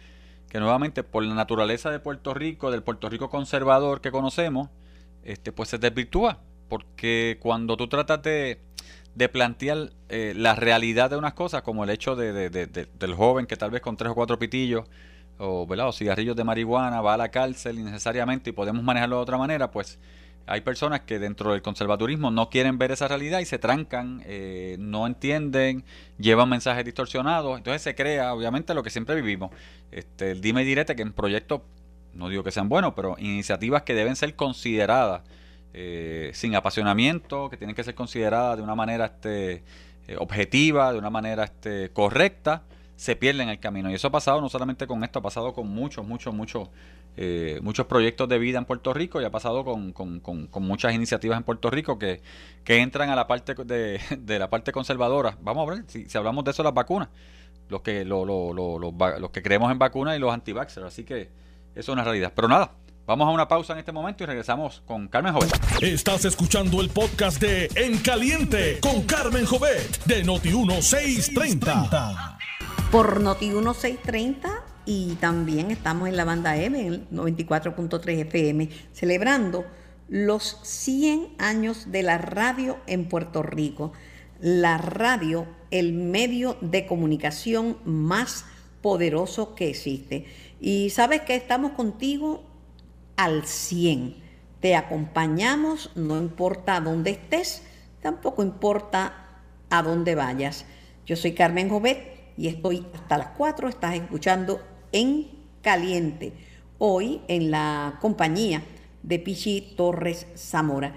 [0.51, 4.69] que nuevamente por la naturaleza de Puerto Rico, del Puerto Rico conservador que conocemos,
[5.25, 6.41] este, pues se desvirtúa.
[6.69, 8.61] Porque cuando tú tratas de,
[9.33, 13.71] plantear eh, la realidad de unas cosas, como el hecho de, del joven que tal
[13.71, 14.87] vez con tres o cuatro pitillos
[15.39, 19.39] o, o cigarrillos de marihuana va a la cárcel innecesariamente y podemos manejarlo de otra
[19.39, 19.99] manera, pues
[20.47, 24.77] hay personas que dentro del conservadurismo no quieren ver esa realidad y se trancan, eh,
[24.79, 25.85] no entienden,
[26.19, 29.51] llevan mensajes distorsionados, entonces se crea obviamente lo que siempre vivimos,
[29.91, 31.63] este, el dime y direte que en proyectos,
[32.15, 35.23] no digo que sean buenos, pero iniciativas que deben ser consideradas
[35.75, 39.63] eh, sin apasionamiento, que tienen que ser consideradas de una manera este,
[40.09, 42.65] eh, objetiva, de una manera este, correcta,
[42.97, 43.91] se pierden el camino.
[43.91, 46.69] Y eso ha pasado no solamente con esto, ha pasado con muchos, muchos, muchos
[47.15, 49.93] eh, muchos proyectos de vida en Puerto Rico y ha pasado con,
[50.61, 52.23] muchas iniciativas en Puerto Rico que,
[52.65, 54.01] entran a la parte de,
[54.39, 55.37] la parte conservadora.
[55.43, 57.11] Vamos a ver, si, hablamos de eso, las vacunas,
[57.69, 60.55] los que, lo, los que creemos en vacunas y los anti
[60.87, 61.29] Así que
[61.75, 62.33] eso es una realidad.
[62.35, 62.73] Pero nada,
[63.05, 65.83] Vamos a una pausa en este momento y regresamos con Carmen Jovet.
[65.83, 72.52] Estás escuchando el podcast de En Caliente con Carmen Jovet de Noti1630.
[72.93, 74.51] Por Noti1630
[74.85, 79.65] y también estamos en la banda M, en el 94.3 FM, celebrando
[80.11, 83.95] los 100 años de la radio en Puerto Rico.
[84.43, 88.45] La radio, el medio de comunicación más
[88.83, 90.27] poderoso que existe.
[90.61, 92.45] Y sabes que estamos contigo
[93.17, 94.17] al 100.
[94.61, 97.63] Te acompañamos, no importa dónde estés,
[98.03, 100.67] tampoco importa a dónde vayas.
[101.07, 104.61] Yo soy Carmen Jovet y estoy hasta las 4, estás escuchando
[104.93, 105.29] en
[105.63, 106.33] caliente.
[106.79, 108.63] Hoy en la compañía
[109.03, 110.95] de Pichi Torres Zamora.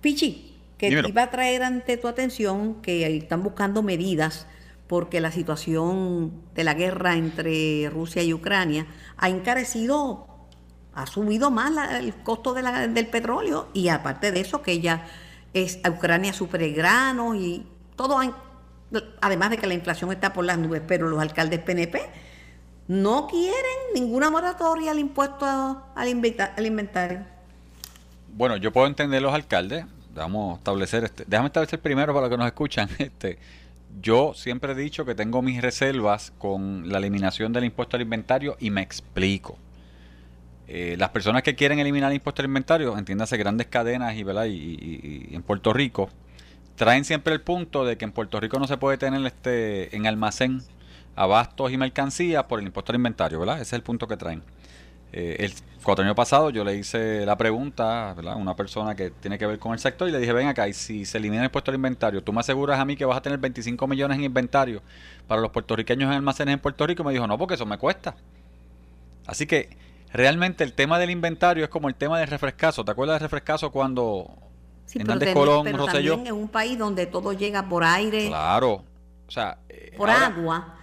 [0.00, 4.46] Pichi, que te iba a traer ante tu atención que están buscando medidas
[4.86, 10.26] porque la situación de la guerra entre Rusia y Ucrania ha encarecido,
[10.94, 15.06] ha subido más el costo del petróleo y aparte de eso que ya
[15.52, 18.20] es Ucrania supere granos y todo,
[19.20, 22.00] además de que la inflación está por las nubes, pero los alcaldes PNP
[22.88, 23.54] no quieren
[23.94, 26.08] ninguna moratoria al impuesto al
[26.66, 27.20] inventario.
[28.34, 32.30] Bueno, yo puedo entender los alcaldes, vamos a establecer este, déjame establecer primero para los
[32.30, 33.38] que nos escuchan, este
[34.00, 38.56] yo siempre he dicho que tengo mis reservas con la eliminación del impuesto al inventario
[38.60, 39.56] y me explico.
[40.68, 44.44] Eh, las personas que quieren eliminar el impuesto al inventario, entiéndase grandes cadenas y, ¿verdad?
[44.46, 46.10] Y, en Puerto Rico,
[46.78, 50.06] traen siempre el punto de que en Puerto Rico no se puede tener este en
[50.06, 50.62] almacén
[51.16, 53.56] abastos y mercancías por el impuesto al inventario, ¿verdad?
[53.56, 54.42] Ese es el punto que traen.
[55.12, 59.38] Eh, el cuatro años pasado yo le hice la pregunta a una persona que tiene
[59.38, 61.46] que ver con el sector y le dije, ven acá, y si se elimina el
[61.46, 64.24] impuesto al inventario, ¿tú me aseguras a mí que vas a tener 25 millones en
[64.24, 64.80] inventario
[65.26, 67.02] para los puertorriqueños en almacenes en Puerto Rico?
[67.02, 68.14] Y me dijo, no, porque eso me cuesta.
[69.26, 69.76] Así que
[70.12, 72.84] realmente el tema del inventario es como el tema del refrescazo.
[72.84, 74.47] ¿Te acuerdas del refrescazo cuando
[74.88, 78.26] sí, Hernández Colón, pero También en un país donde todo llega por aire.
[78.26, 78.84] Claro.
[79.26, 80.74] O sea, eh, por agua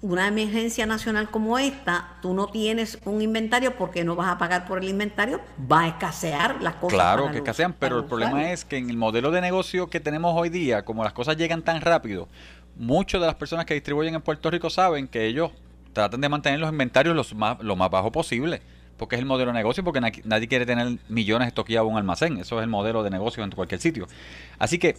[0.00, 4.64] una emergencia nacional como esta, tú no tienes un inventario porque no vas a pagar
[4.64, 6.94] por el inventario, va a escasear las cosas.
[6.94, 10.34] Claro que escasean, pero el problema es que en el modelo de negocio que tenemos
[10.36, 12.28] hoy día, como las cosas llegan tan rápido,
[12.76, 15.50] muchas de las personas que distribuyen en Puerto Rico saben que ellos
[15.92, 18.62] tratan de mantener los inventarios los más, lo más bajo posible,
[18.98, 22.38] porque es el modelo de negocio, porque nadie quiere tener millones estoqueados en un almacén,
[22.38, 24.06] eso es el modelo de negocio en cualquier sitio.
[24.58, 24.96] Así que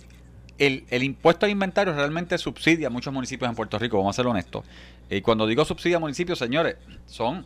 [0.57, 4.17] el, el, impuesto al inventario realmente subsidia a muchos municipios en Puerto Rico, vamos a
[4.17, 4.65] ser honestos.
[5.09, 7.45] Y cuando digo subsidia a municipios, señores, son,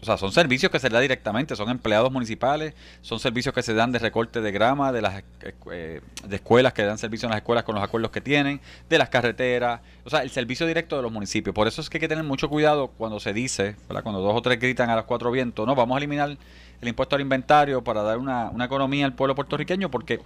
[0.00, 3.62] o sea, son servicios que se le da directamente, son empleados municipales, son servicios que
[3.62, 5.22] se dan de recorte de grama, de las
[5.70, 8.98] eh, de escuelas que dan servicio en las escuelas con los acuerdos que tienen, de
[8.98, 11.54] las carreteras, o sea, el servicio directo de los municipios.
[11.54, 14.02] Por eso es que hay que tener mucho cuidado cuando se dice, ¿verdad?
[14.02, 16.36] cuando dos o tres gritan a los cuatro vientos, no, vamos a eliminar
[16.80, 20.20] el impuesto al inventario para dar una, una economía al pueblo puertorriqueño, porque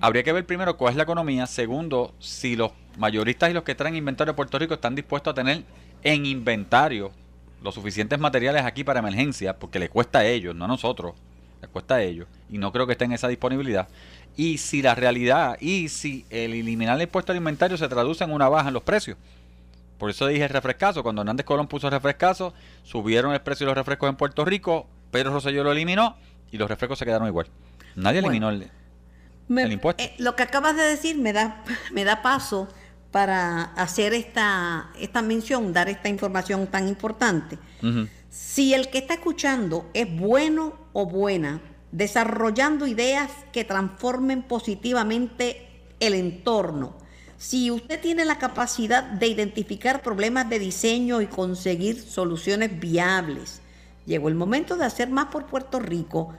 [0.00, 3.74] habría que ver primero cuál es la economía, segundo, si los mayoristas y los que
[3.74, 5.64] traen inventario a Puerto Rico están dispuestos a tener
[6.02, 7.12] en inventario
[7.62, 11.14] los suficientes materiales aquí para emergencia, porque le cuesta a ellos, no a nosotros,
[11.60, 13.88] le cuesta a ellos, y no creo que estén en esa disponibilidad.
[14.36, 18.32] Y si la realidad, y si el eliminar el impuesto al inventario se traduce en
[18.32, 19.18] una baja en los precios.
[19.98, 24.08] Por eso dije refrescazo, cuando Hernández Colón puso refrescazo, subieron el precio de los refrescos
[24.08, 26.16] en Puerto Rico, Pedro Rosselló lo eliminó
[26.52, 27.48] y los refrescos se quedaron igual.
[27.96, 28.70] Nadie eliminó el,
[29.98, 32.68] eh, lo que acabas de decir me da, me da paso
[33.10, 37.58] para hacer esta, esta mención, dar esta información tan importante.
[38.30, 45.68] Si el que está escuchando es bueno o buena, desarrollando ideas que transformen positivamente
[46.00, 46.96] el entorno,
[47.38, 53.62] si usted tiene la capacidad de identificar problemas de diseño y conseguir soluciones viables,
[54.06, 56.34] llegó el momento de hacer más por Puerto Rico.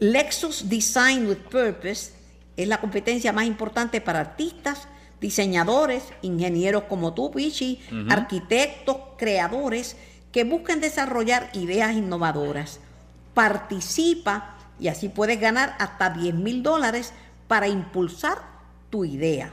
[0.00, 2.12] Lexus Design with Purpose
[2.56, 4.88] es la competencia más importante para artistas,
[5.22, 7.80] diseñadores, ingenieros como tú, Pichi,
[8.10, 9.96] arquitectos, creadores
[10.32, 12.80] que busquen desarrollar ideas innovadoras.
[13.32, 17.14] Participa y así puedes ganar hasta 10 mil dólares
[17.46, 18.42] para impulsar
[18.90, 19.52] tu idea.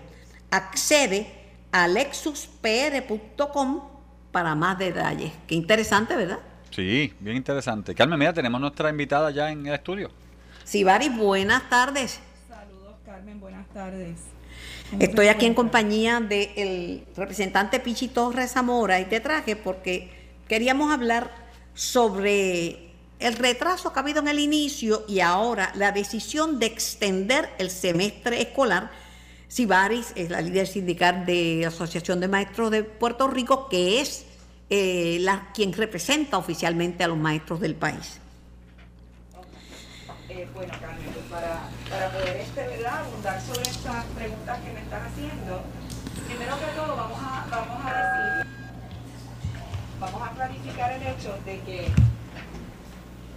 [0.49, 1.27] Accede
[1.71, 3.81] a lexuspr.com
[4.31, 5.31] para más detalles.
[5.47, 6.39] Qué interesante, ¿verdad?
[6.71, 7.93] Sí, bien interesante.
[7.93, 10.09] Carmen, mira, tenemos nuestra invitada ya en el estudio.
[10.63, 12.19] Sibari, buenas tardes.
[13.05, 14.38] Carmen, buenas tardes.
[14.97, 20.09] Estoy aquí en compañía del representante Pichi Torres Zamora y te traje porque
[20.47, 21.31] queríamos hablar
[21.75, 27.49] sobre el retraso que ha habido en el inicio y ahora la decisión de extender
[27.59, 28.89] el semestre escolar.
[29.47, 34.25] Sibaris es la líder sindical de Asociación de Maestros de Puerto Rico, que es
[34.71, 38.19] eh, la, quien representa oficialmente a los maestros del país.
[40.29, 42.99] Eh, bueno, Carmen, pues para, para, poder este, ¿verdad?
[42.99, 45.61] abundar sobre estas preguntas que me están haciendo,
[46.27, 48.53] primero que todo vamos a, vamos a decir,
[49.99, 51.91] vamos a clarificar el hecho de que...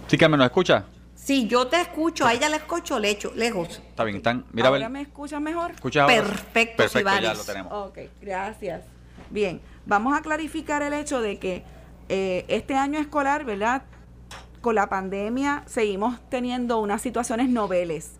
[0.07, 0.85] Sí, Carmen, ¿nos escucha?
[1.15, 3.81] Sí, yo te escucho, a ella le escucho lecho, lejos.
[3.87, 4.45] Está bien, están.
[4.51, 4.89] Mira, a ¿Ahora ver.
[4.89, 5.71] me escuchas mejor?
[5.71, 6.15] ¿Escuchas ahora?
[6.15, 7.71] Perfecto, Perfecto, ya lo tenemos.
[7.71, 8.83] Ok, gracias.
[9.29, 11.63] Bien, vamos a clarificar el hecho de que
[12.09, 13.83] eh, este año escolar, ¿verdad?
[14.61, 18.19] Con la pandemia seguimos teniendo unas situaciones noveles.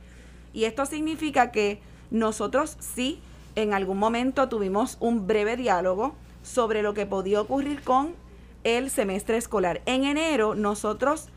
[0.53, 3.19] Y esto significa que nosotros sí,
[3.55, 8.15] en algún momento tuvimos un breve diálogo sobre lo que podía ocurrir con
[8.63, 9.81] el semestre escolar.
[9.85, 11.29] En enero nosotros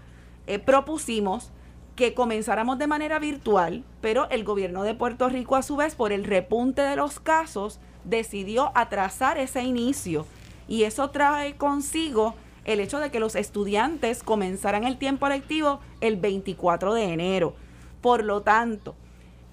[0.47, 1.51] eh, propusimos
[1.97, 6.13] que comenzáramos de manera virtual, pero el gobierno de Puerto Rico a su vez por
[6.13, 10.27] el repunte de los casos decidió atrasar ese inicio
[10.69, 16.17] y eso trae consigo el hecho de que los estudiantes comenzaran el tiempo lectivo el
[16.17, 17.55] 24 de enero.
[18.03, 18.95] Por lo tanto,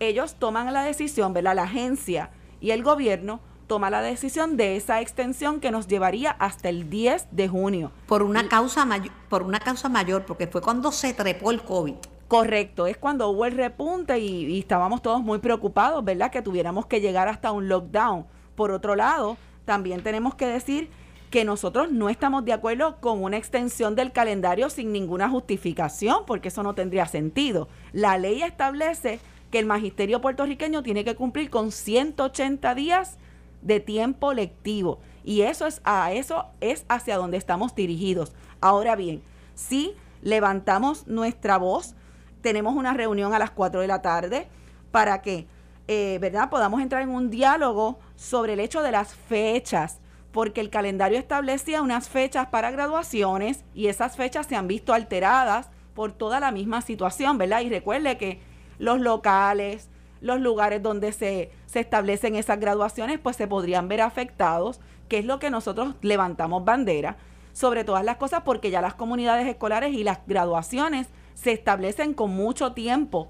[0.08, 1.56] ellos toman la decisión, ¿verdad?
[1.56, 2.30] La agencia
[2.62, 7.28] y el gobierno toma la decisión de esa extensión que nos llevaría hasta el 10
[7.32, 7.92] de junio.
[8.08, 11.96] Por una causa mayor, por una causa mayor, porque fue cuando se trepó el COVID.
[12.28, 16.32] Correcto, es cuando hubo el repunte y, y estábamos todos muy preocupados, ¿verdad?
[16.32, 18.26] Que tuviéramos que llegar hasta un lockdown.
[18.56, 20.90] Por otro lado, también tenemos que decir
[21.34, 26.50] que nosotros no estamos de acuerdo con una extensión del calendario sin ninguna justificación, porque
[26.50, 27.70] eso no tendría sentido.
[27.92, 29.20] La ley establece
[29.54, 33.20] que el magisterio puertorriqueño tiene que cumplir con 180 días
[33.62, 38.34] de tiempo lectivo y eso es a eso es hacia donde estamos dirigidos.
[38.62, 39.22] Ahora bien,
[39.54, 41.94] si levantamos nuestra voz,
[42.42, 44.48] tenemos una reunión a las 4 de la tarde
[44.90, 45.46] para que
[45.88, 46.50] eh, ¿verdad?
[46.50, 50.00] podamos entrar en un diálogo sobre el hecho de las fechas,
[50.32, 55.70] porque el calendario establecía unas fechas para graduaciones y esas fechas se han visto alteradas
[55.94, 57.62] por toda la misma situación, ¿verdad?
[57.62, 58.52] Y recuerde que
[58.84, 59.88] los locales,
[60.20, 65.26] los lugares donde se, se establecen esas graduaciones, pues se podrían ver afectados, que es
[65.26, 67.16] lo que nosotros levantamos bandera,
[67.54, 72.32] sobre todas las cosas, porque ya las comunidades escolares y las graduaciones se establecen con
[72.32, 73.30] mucho tiempo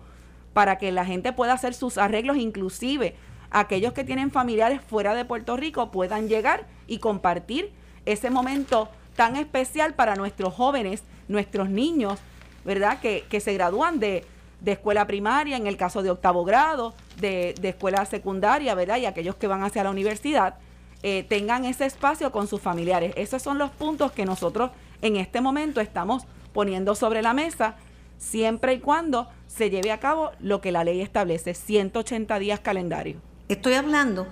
[0.53, 3.15] para que la gente pueda hacer sus arreglos, inclusive
[3.51, 7.71] aquellos que tienen familiares fuera de Puerto Rico puedan llegar y compartir
[8.05, 12.17] ese momento tan especial para nuestros jóvenes, nuestros niños,
[12.65, 12.99] ¿verdad?
[12.99, 14.25] Que, que se gradúan de,
[14.63, 18.97] de escuela primaria, en el caso de octavo grado, de, de escuela secundaria, ¿verdad?
[18.97, 20.55] Y aquellos que van hacia la universidad,
[21.03, 23.13] eh, tengan ese espacio con sus familiares.
[23.17, 24.71] Esos son los puntos que nosotros
[25.01, 26.23] en este momento estamos
[26.53, 27.75] poniendo sobre la mesa,
[28.17, 33.17] siempre y cuando se lleve a cabo lo que la ley establece, 180 días calendario.
[33.49, 34.27] Estoy hablando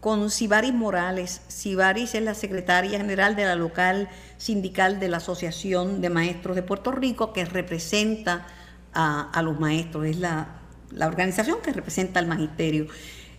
[0.00, 1.42] con Sibaris Morales.
[1.48, 6.62] Sibaris es la secretaria general de la local sindical de la Asociación de Maestros de
[6.62, 8.46] Puerto Rico que representa
[8.94, 12.86] a, a los maestros, es la, la, organización que representa al magisterio.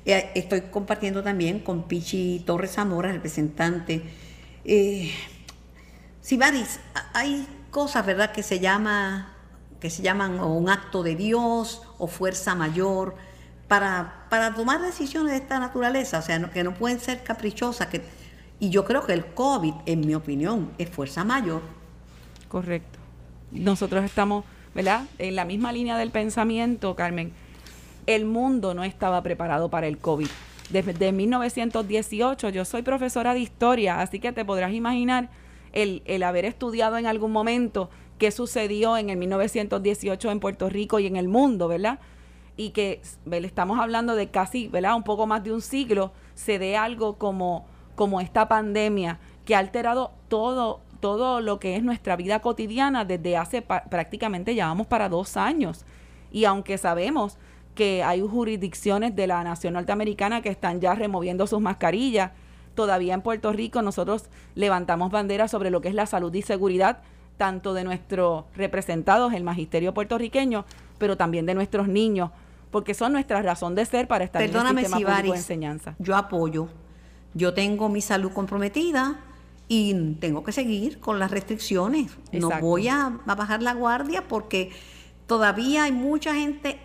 [0.06, 4.04] Eh, estoy compartiendo también con Pichi Torres Zamora, representante.
[4.64, 5.12] Eh,
[7.14, 9.32] hay cosas, ¿verdad?, que se llama
[9.80, 13.16] que se llaman un acto de Dios o fuerza mayor
[13.68, 17.88] para, para tomar decisiones de esta naturaleza, o sea, no, que no pueden ser caprichosas.
[17.88, 18.02] Que,
[18.60, 21.62] y yo creo que el COVID, en mi opinión, es fuerza mayor.
[22.48, 23.00] Correcto.
[23.52, 25.06] Nosotros estamos, ¿verdad?
[25.18, 27.34] En la misma línea del pensamiento, Carmen.
[28.06, 30.28] El mundo no estaba preparado para el COVID.
[30.70, 35.30] Desde 1918, yo soy profesora de historia, así que te podrás imaginar
[35.74, 41.00] el, el haber estudiado en algún momento qué sucedió en el 1918 en Puerto Rico
[41.00, 42.00] y en el mundo, ¿verdad?
[42.58, 44.96] y que estamos hablando de casi, ¿verdad?
[44.96, 49.60] Un poco más de un siglo, se dé algo como, como esta pandemia que ha
[49.60, 55.10] alterado todo, todo lo que es nuestra vida cotidiana desde hace prácticamente ya vamos para
[55.10, 55.86] dos años.
[56.32, 57.38] Y aunque sabemos
[57.76, 62.32] que hay jurisdicciones de la nación norteamericana que están ya removiendo sus mascarillas,
[62.74, 67.00] todavía en Puerto Rico nosotros levantamos bandera sobre lo que es la salud y seguridad
[67.38, 70.66] tanto de nuestros representados, el magisterio puertorriqueño,
[70.98, 72.32] pero también de nuestros niños,
[72.72, 75.96] porque son nuestra razón de ser para estar Perdóname, en el sistema Sibaris, de enseñanza.
[76.00, 76.70] Yo apoyo.
[77.34, 79.20] Yo tengo mi salud comprometida
[79.68, 82.12] y tengo que seguir con las restricciones.
[82.32, 84.72] No voy a, a bajar la guardia porque
[85.28, 86.80] todavía hay mucha gente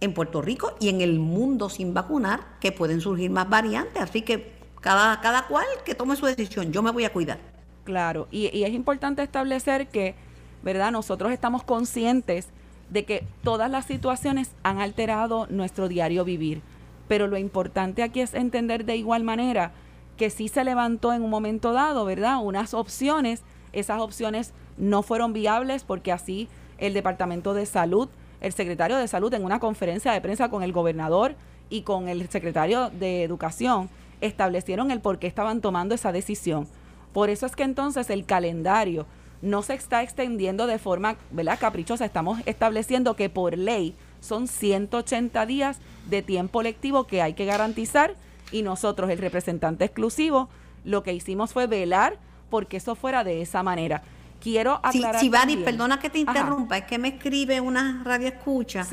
[0.00, 4.02] en Puerto Rico y en el mundo sin vacunar que pueden surgir más variantes.
[4.02, 6.72] Así que cada, cada cual que tome su decisión.
[6.72, 7.38] Yo me voy a cuidar.
[7.84, 10.14] Claro, y, y es importante establecer que,
[10.62, 10.92] ¿verdad?
[10.92, 12.48] Nosotros estamos conscientes
[12.90, 16.60] de que todas las situaciones han alterado nuestro diario vivir.
[17.08, 19.72] Pero lo importante aquí es entender de igual manera
[20.18, 22.42] que sí se levantó en un momento dado, ¿verdad?
[22.42, 23.42] Unas opciones,
[23.72, 28.08] esas opciones no fueron viables porque así el Departamento de Salud,
[28.40, 31.36] el secretario de Salud en una conferencia de prensa con el gobernador
[31.70, 33.88] y con el secretario de Educación
[34.20, 36.66] establecieron el por qué estaban tomando esa decisión.
[37.12, 39.06] Por eso es que entonces el calendario
[39.40, 41.58] no se está extendiendo de forma ¿verdad?
[41.60, 42.04] caprichosa.
[42.04, 48.14] Estamos estableciendo que por ley son 180 días de tiempo lectivo que hay que garantizar
[48.52, 50.48] y nosotros, el representante exclusivo,
[50.84, 52.18] lo que hicimos fue velar
[52.50, 54.02] porque eso fuera de esa manera.
[54.40, 55.20] Quiero aclarar.
[55.20, 58.86] Sí, sí perdona que te interrumpa, es que me escribe una radio escucha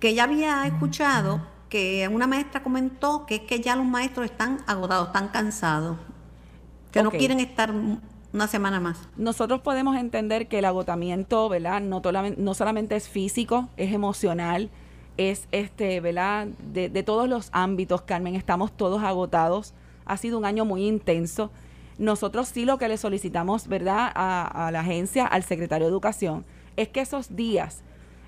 [0.00, 4.58] que ella había escuchado que una maestra comentó que es que ya los maestros están
[4.66, 5.96] agotados, están cansados,
[6.92, 7.72] que no quieren estar
[8.32, 8.98] una semana más.
[9.16, 11.80] Nosotros podemos entender que el agotamiento, ¿verdad?
[11.80, 12.00] No,
[12.36, 14.70] no solamente es físico, es emocional,
[15.16, 16.48] es este, ¿verdad?
[16.72, 19.74] De, de todos los ámbitos, Carmen, estamos todos agotados.
[20.04, 21.50] Ha sido un año muy intenso.
[21.98, 26.44] Nosotros sí lo que le solicitamos, ¿verdad?, a, la agencia, al secretario de Educación,
[26.76, 27.82] es que esos días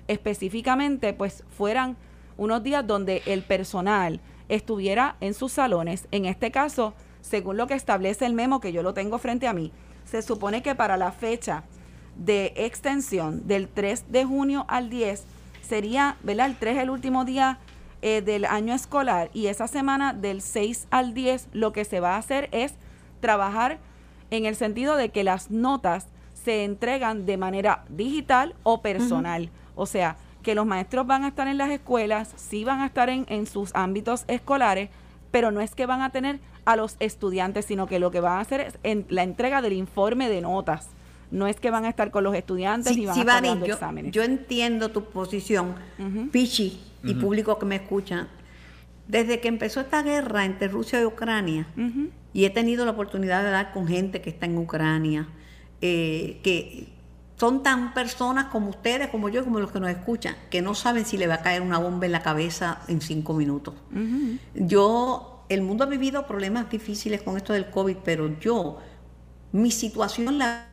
[0.07, 1.97] específicamente, pues, fueran
[2.37, 6.07] unos días donde el personal estuviera en sus salones.
[6.11, 9.53] En este caso, según lo que establece el memo, que yo lo tengo frente a
[9.53, 9.73] mí,
[10.05, 11.63] se supone que para la fecha
[12.15, 15.25] de extensión del 3 de junio al 10
[15.67, 16.47] sería, ¿verdad?
[16.47, 17.59] El 3 el último día
[18.01, 22.15] eh, del año escolar y esa semana del 6 al 10 lo que se va
[22.15, 22.73] a hacer es
[23.19, 23.79] trabajar
[24.29, 29.49] en el sentido de que las notas se entregan de manera digital o personal.
[29.75, 33.09] O sea, que los maestros van a estar en las escuelas, sí van a estar
[33.09, 34.89] en, en sus ámbitos escolares,
[35.31, 38.37] pero no es que van a tener a los estudiantes, sino que lo que van
[38.37, 40.89] a hacer es en la entrega del informe de notas.
[41.31, 43.73] No es que van a estar con los estudiantes y van a estar dando yo,
[43.73, 44.11] exámenes.
[44.11, 45.75] Yo entiendo tu posición,
[46.31, 48.27] Pichi, y público que me escucha.
[49.07, 51.67] Desde que empezó esta guerra entre Rusia y Ucrania,
[52.33, 55.27] y he tenido la oportunidad de hablar con gente que está en Ucrania,
[55.81, 56.89] eh, que
[57.37, 61.05] son tan personas como ustedes, como yo, como los que nos escuchan, que no saben
[61.05, 63.75] si le va a caer una bomba en la cabeza en cinco minutos.
[64.55, 68.79] Yo, el mundo ha vivido problemas difíciles con esto del COVID, pero yo,
[69.51, 70.67] mi situación, la,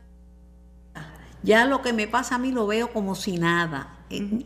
[1.45, 3.99] ya lo que me pasa a mí lo veo como si nada,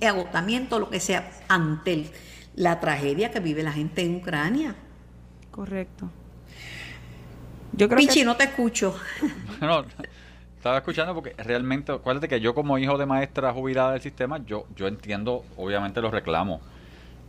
[0.05, 2.11] agotamiento, lo que sea, ante
[2.55, 4.75] la tragedia que vive la gente en Ucrania.
[5.49, 6.09] Correcto.
[7.71, 8.95] Yo creo Pichi, no te escucho.
[10.57, 14.67] Estaba escuchando porque realmente, acuérdate que yo como hijo de maestra jubilada del sistema, yo,
[14.75, 16.59] yo entiendo obviamente los reclamos.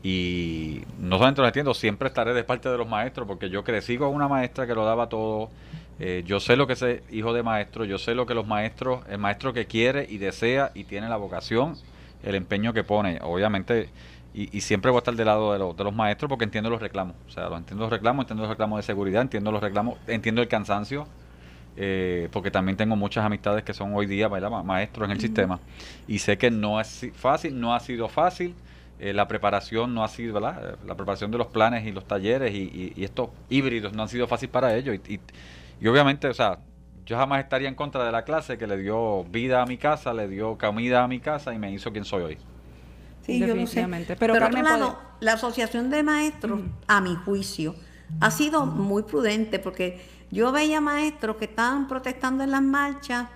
[0.03, 3.99] Y no solamente los entiendo, siempre estaré de parte de los maestros porque yo crecí
[3.99, 5.51] con una maestra que lo daba todo.
[6.01, 9.03] Eh, yo sé lo que es hijo de maestro, yo sé lo que los maestros,
[9.09, 11.77] el maestro que quiere y desea y tiene la vocación,
[12.23, 13.19] el empeño que pone.
[13.23, 13.91] Obviamente,
[14.33, 16.81] y, y, siempre voy a estar del lado de, de los maestros porque entiendo los
[16.81, 17.17] reclamos.
[17.29, 20.49] O sea, entiendo los reclamos, entiendo los reclamos de seguridad, entiendo los reclamos, entiendo el
[20.49, 21.07] cansancio
[21.77, 25.61] eh, porque también tengo muchas amistades que son hoy día maestros en el sistema
[26.09, 28.55] y sé que no es fácil, no ha sido fácil.
[28.99, 30.77] Eh, la preparación no ha sido, ¿verdad?
[30.87, 34.51] La preparación de los planes y los talleres y, estos híbridos no han sido fácil
[34.51, 34.95] para ellos.
[35.09, 35.21] Y,
[35.81, 36.59] y, obviamente, o sea,
[37.07, 40.13] yo jamás estaría en contra de la clase que le dio vida a mi casa,
[40.13, 42.39] le dio comida a mi casa y me hizo quien soy hoy.
[43.25, 44.17] Sí, Definitivamente.
[44.17, 47.75] Pero, Pero otro lado, la Asociación de Maestros, a mi juicio,
[48.21, 50.01] ha sido muy prudente porque
[50.31, 53.29] yo veía maestros que estaban protestando en las marchas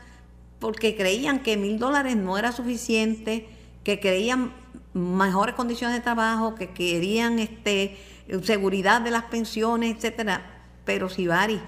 [0.58, 3.48] porque creían que mil dólares no era suficiente,
[3.82, 4.52] que creían
[4.94, 7.98] mejores condiciones de trabajo, que querían este,
[8.42, 10.62] seguridad de las pensiones, etcétera.
[10.84, 11.60] Pero si Bari,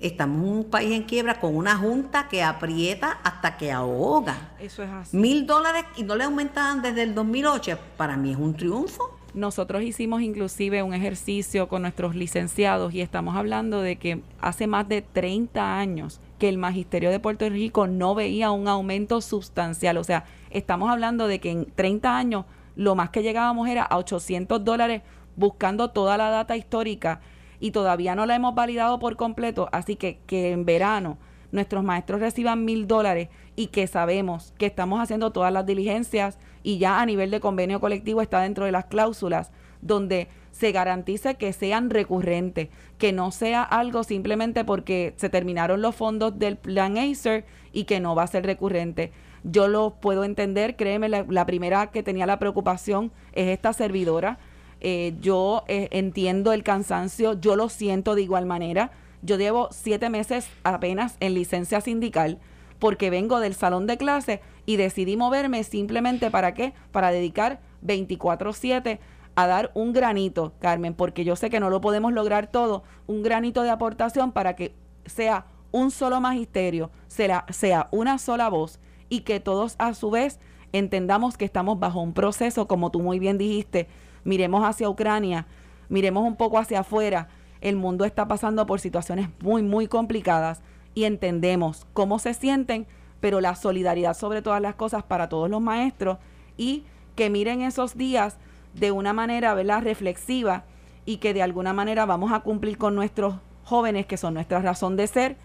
[0.00, 4.52] estamos en un país en quiebra con una junta que aprieta hasta que ahoga.
[4.60, 5.16] Eso es así.
[5.16, 7.78] Mil dólares y no le aumentaban desde el 2008.
[7.96, 9.18] Para mí es un triunfo.
[9.34, 14.88] Nosotros hicimos inclusive un ejercicio con nuestros licenciados y estamos hablando de que hace más
[14.88, 19.98] de 30 años que el Magisterio de Puerto Rico no veía un aumento sustancial.
[19.98, 23.98] O sea, estamos hablando de que en 30 años lo más que llegábamos era a
[23.98, 25.02] 800 dólares
[25.36, 27.20] buscando toda la data histórica
[27.60, 29.68] y todavía no la hemos validado por completo.
[29.72, 31.18] Así que que en verano
[31.50, 36.78] nuestros maestros reciban mil dólares y que sabemos que estamos haciendo todas las diligencias y
[36.78, 39.50] ya a nivel de convenio colectivo está dentro de las cláusulas
[39.80, 45.94] donde se garantice que sean recurrentes, que no sea algo simplemente porque se terminaron los
[45.94, 49.12] fondos del plan Acer y que no va a ser recurrente.
[49.44, 54.38] Yo lo puedo entender, créeme, la, primera que tenía la preocupación es esta servidora.
[54.80, 58.90] Eh, yo eh, entiendo el cansancio, yo lo siento de igual manera.
[59.22, 62.38] Yo llevo siete meses apenas en licencia sindical
[62.78, 66.72] porque vengo del salón de clase y decidí moverme simplemente para qué?
[66.92, 69.00] Para dedicar 24/7
[69.34, 73.22] a dar un granito, Carmen, porque yo sé que no lo podemos lograr todo, un
[73.22, 74.74] granito de aportación para que
[75.06, 80.40] sea un solo magisterio, sea, sea una sola voz y que todos a su vez
[80.72, 83.86] entendamos que estamos bajo un proceso, como tú muy bien dijiste,
[84.28, 85.46] miremos hacia Ucrania,
[85.88, 87.28] miremos un poco hacia afuera,
[87.62, 90.60] el mundo está pasando por situaciones muy, muy complicadas
[90.94, 92.86] y entendemos cómo se sienten
[93.20, 96.18] pero la solidaridad sobre todas las cosas para todos los maestros
[96.56, 96.84] y
[97.16, 98.36] que miren esos días
[98.74, 99.82] de una manera ¿verdad?
[99.82, 100.64] reflexiva
[101.04, 104.96] y que de alguna manera vamos a cumplir con nuestros jóvenes, que son nuestra razón
[104.96, 105.36] de ser,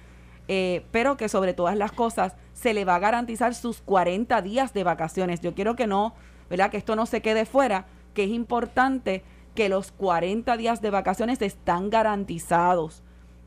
[0.50, 4.74] eh, pero que sobre todas las cosas se le va a garantizar sus 40 días
[4.74, 5.40] de vacaciones.
[5.40, 6.14] Yo quiero que no,
[6.50, 6.70] ¿verdad?
[6.70, 9.24] Que esto no se quede fuera, que es importante
[9.56, 13.04] que los 40 días de vacaciones están garantizados,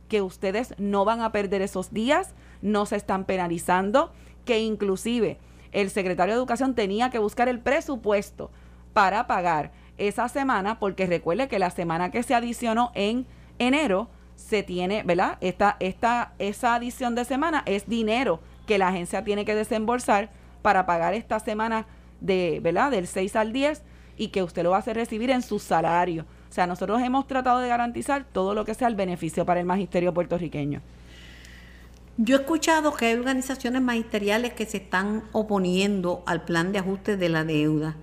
[0.08, 4.12] que ustedes no van a perder esos días, no se están penalizando,
[4.44, 5.38] que inclusive
[5.72, 8.50] el secretario de Educación tenía que buscar el presupuesto
[8.92, 13.26] para pagar esa semana, porque recuerde que la semana que se adicionó en
[13.58, 15.38] enero se tiene, ¿verdad?
[15.40, 20.30] Esta, esta, esa adición de semana es dinero que la agencia tiene que desembolsar
[20.62, 21.86] para pagar esta semana
[22.20, 22.90] de, ¿verdad?
[22.90, 23.82] Del 6 al 10
[24.16, 26.24] y que usted lo va a hacer recibir en su salario.
[26.50, 29.66] O sea, nosotros hemos tratado de garantizar todo lo que sea el beneficio para el
[29.66, 30.80] magisterio puertorriqueño.
[32.18, 37.18] Yo he escuchado que hay organizaciones magisteriales que se están oponiendo al plan de ajuste
[37.18, 37.96] de la deuda,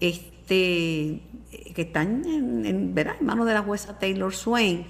[0.00, 1.20] este,
[1.74, 4.86] que están en, en, en manos de la jueza Taylor Swain.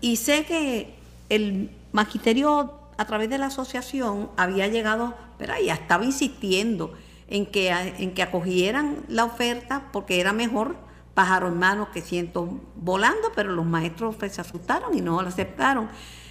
[0.00, 0.94] Y sé que
[1.28, 6.94] el magisterio a través de la asociación había llegado, pero ya estaba insistiendo
[7.32, 10.76] en que, en que acogieran la oferta porque era mejor
[11.14, 15.28] pájaro en mano que ciento volando, pero los maestros pues, se asustaron y no lo
[15.28, 15.88] aceptaron.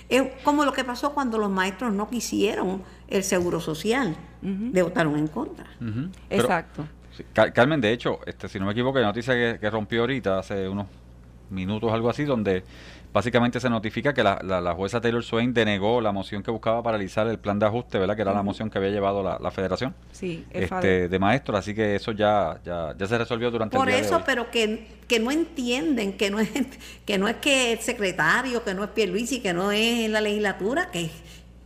[0.10, 5.18] Es como lo que pasó cuando los maestros no quisieron el seguro social, le votaron
[5.18, 5.66] en contra.
[6.30, 6.86] Exacto.
[7.34, 10.70] Carmen, de hecho, este, si no me equivoco, la noticia que, que rompió ahorita hace
[10.70, 10.86] unos
[11.50, 12.64] minutos, algo así, donde
[13.14, 17.28] básicamente se notifica que la, la, jueza Taylor Swain denegó la moción que buscaba paralizar
[17.28, 18.16] el plan de ajuste, ¿verdad?
[18.16, 21.96] Que era la moción que había llevado la, federación sí, este, de maestros, así que
[21.96, 24.24] eso ya, ya, ya se resolvió durante Por el día eso, de hoy.
[24.26, 26.50] pero que, que no entienden, que no es
[27.06, 30.90] que no es que el secretario, que no es Pierluisi, que no es la legislatura,
[30.92, 31.10] que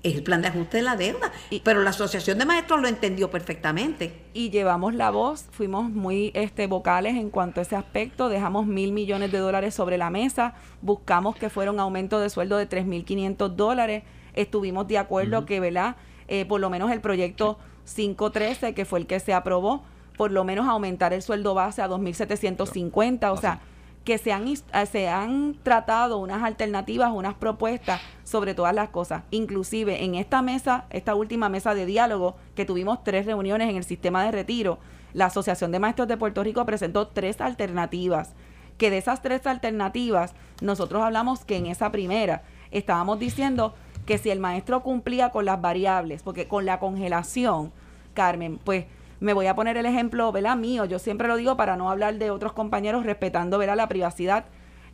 [0.05, 1.31] es el plan de ajuste de la deuda.
[1.63, 4.21] pero la Asociación de Maestros lo entendió perfectamente.
[4.33, 8.91] Y llevamos la voz, fuimos muy este, vocales en cuanto a ese aspecto, dejamos mil
[8.91, 13.49] millones de dólares sobre la mesa, buscamos que fuera un aumento de sueldo de 3.500
[13.55, 14.03] dólares,
[14.33, 15.95] estuvimos de acuerdo que, ¿verdad?
[16.27, 17.57] Eh, por lo menos el proyecto
[17.95, 19.83] 513, que fue el que se aprobó,
[20.17, 23.59] por lo menos aumentar el sueldo base a 2.750, o sea
[24.05, 29.23] que se han, eh, se han tratado unas alternativas, unas propuestas sobre todas las cosas.
[29.31, 33.83] Inclusive en esta mesa, esta última mesa de diálogo, que tuvimos tres reuniones en el
[33.83, 34.77] sistema de retiro,
[35.13, 38.33] la Asociación de Maestros de Puerto Rico presentó tres alternativas.
[38.77, 43.73] Que de esas tres alternativas, nosotros hablamos que en esa primera estábamos diciendo
[44.05, 47.71] que si el maestro cumplía con las variables, porque con la congelación,
[48.13, 48.85] Carmen, pues
[49.19, 50.55] me voy a poner el ejemplo, ¿verdad?
[50.57, 53.75] Mío, yo siempre lo digo para no hablar de otros compañeros respetando, ¿verdad?
[53.75, 54.45] La privacidad.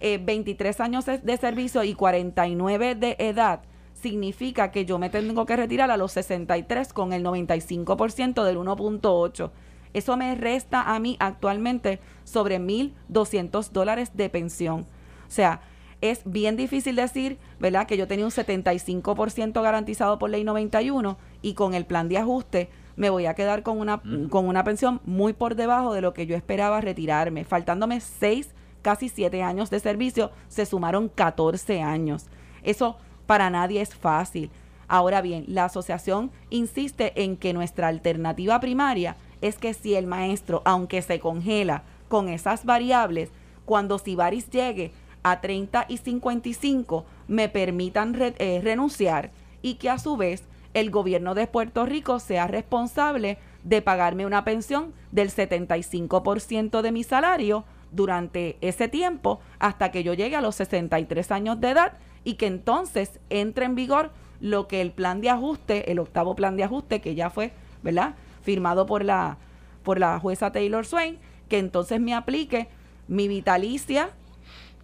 [0.02, 3.62] 23 eh, años de servicio y 49 de edad
[3.94, 9.52] significa que yo me tengo que retirar a los 63 con el 95% del 1.8.
[9.94, 14.88] Eso me resta a mí actualmente sobre 1.200 dólares de pensión.
[15.28, 15.62] O sea,
[16.02, 17.86] es bien difícil decir, ¿verdad?
[17.86, 22.70] Que yo tenía un 75% garantizado por ley 91 y con el plan de ajuste
[22.96, 24.30] me voy a quedar con una, mm.
[24.30, 27.44] con una pensión muy por debajo de lo que yo esperaba retirarme.
[27.44, 28.50] Faltándome seis,
[28.82, 32.28] casi siete años de servicio, se sumaron 14 años.
[32.64, 34.52] Eso para nadie es fácil.
[34.88, 40.62] Ahora bien, la asociación insiste en que nuestra alternativa primaria es que si el maestro,
[40.66, 43.30] aunque se congela con esas variables,
[43.66, 44.92] cuando Sibaris llegue
[45.24, 49.32] a 30 y 55, me permitan eh, renunciar
[49.62, 50.44] y que a su vez
[50.74, 57.04] el gobierno de Puerto Rico sea responsable de pagarme una pensión del 75% de mi
[57.04, 61.94] salario durante ese tiempo hasta que yo llegue a los 63 años de edad
[62.24, 66.56] y que entonces entre en vigor lo que el plan de ajuste, el octavo plan
[66.56, 67.54] de ajuste que ya fue,
[67.84, 68.16] ¿verdad?
[68.42, 69.38] firmado por la
[69.84, 71.18] por la jueza Taylor Swain,
[71.50, 72.68] que entonces me aplique
[73.08, 74.12] mi vitalicia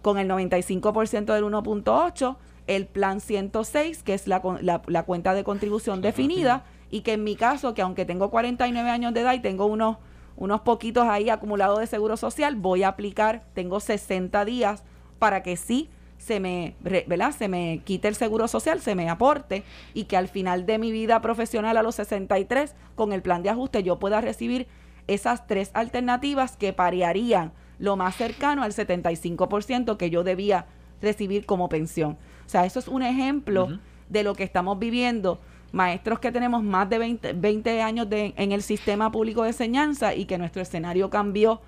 [0.02, 2.36] con el 95% del 1.8
[2.68, 4.40] el plan 106, que es la,
[4.86, 9.12] la, cuenta de contribución definida, y que en mi caso, que aunque tengo 49 años
[9.14, 9.96] de edad y tengo unos,
[10.36, 14.84] unos poquitos ahí acumulados de seguro social, voy a aplicar, tengo 60 días
[15.18, 17.32] para que sí se me, ¿verdad?
[17.32, 19.64] se me quite el seguro social, se me aporte
[19.94, 23.50] y que al final de mi vida profesional a los 63, con el plan de
[23.50, 24.66] ajuste, yo pueda recibir
[25.06, 30.66] esas tres alternativas que parearían lo más cercano al 75% que yo debía
[31.00, 32.12] recibir como pensión.
[32.46, 33.68] O sea, eso es un ejemplo
[34.08, 35.38] de lo que estamos viviendo.
[35.70, 36.98] Maestros que tenemos más de
[37.34, 41.60] 20, años de, en el sistema público de enseñanza y que nuestro escenario cambió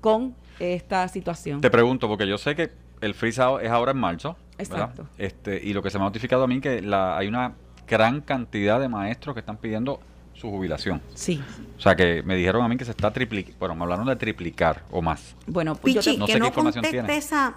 [0.00, 1.60] con esta situación.
[1.60, 4.36] Te pregunto, porque yo sé que el freeze es ahora en marzo.
[4.58, 5.08] Exacto.
[5.18, 7.54] Este, y lo que se me ha notificado a mí que la, hay una
[7.88, 10.00] gran cantidad de maestros que están pidiendo
[10.34, 11.00] su jubilación.
[11.14, 11.42] Sí.
[11.78, 14.16] O sea, que me dijeron a mí que se está triplicando, bueno, me hablaron de
[14.16, 15.34] triplicar o más.
[15.46, 17.16] Bueno, pues yo te- no sé que qué no información tiene.
[17.16, 17.54] esa,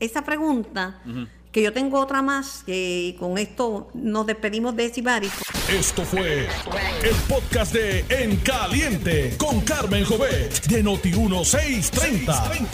[0.00, 1.00] esa pregunta,
[1.52, 5.30] que yo tengo otra más, que con esto nos despedimos de Sibari.
[5.70, 6.46] Esto fue
[7.02, 12.66] el podcast de En Caliente con Carmen Jovet de Noti1630.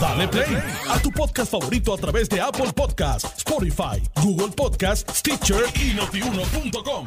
[0.00, 0.56] Dale play
[0.88, 7.06] a tu podcast favorito a través de Apple Podcasts, Spotify, Google Podcasts, Stitcher y notiuno.com.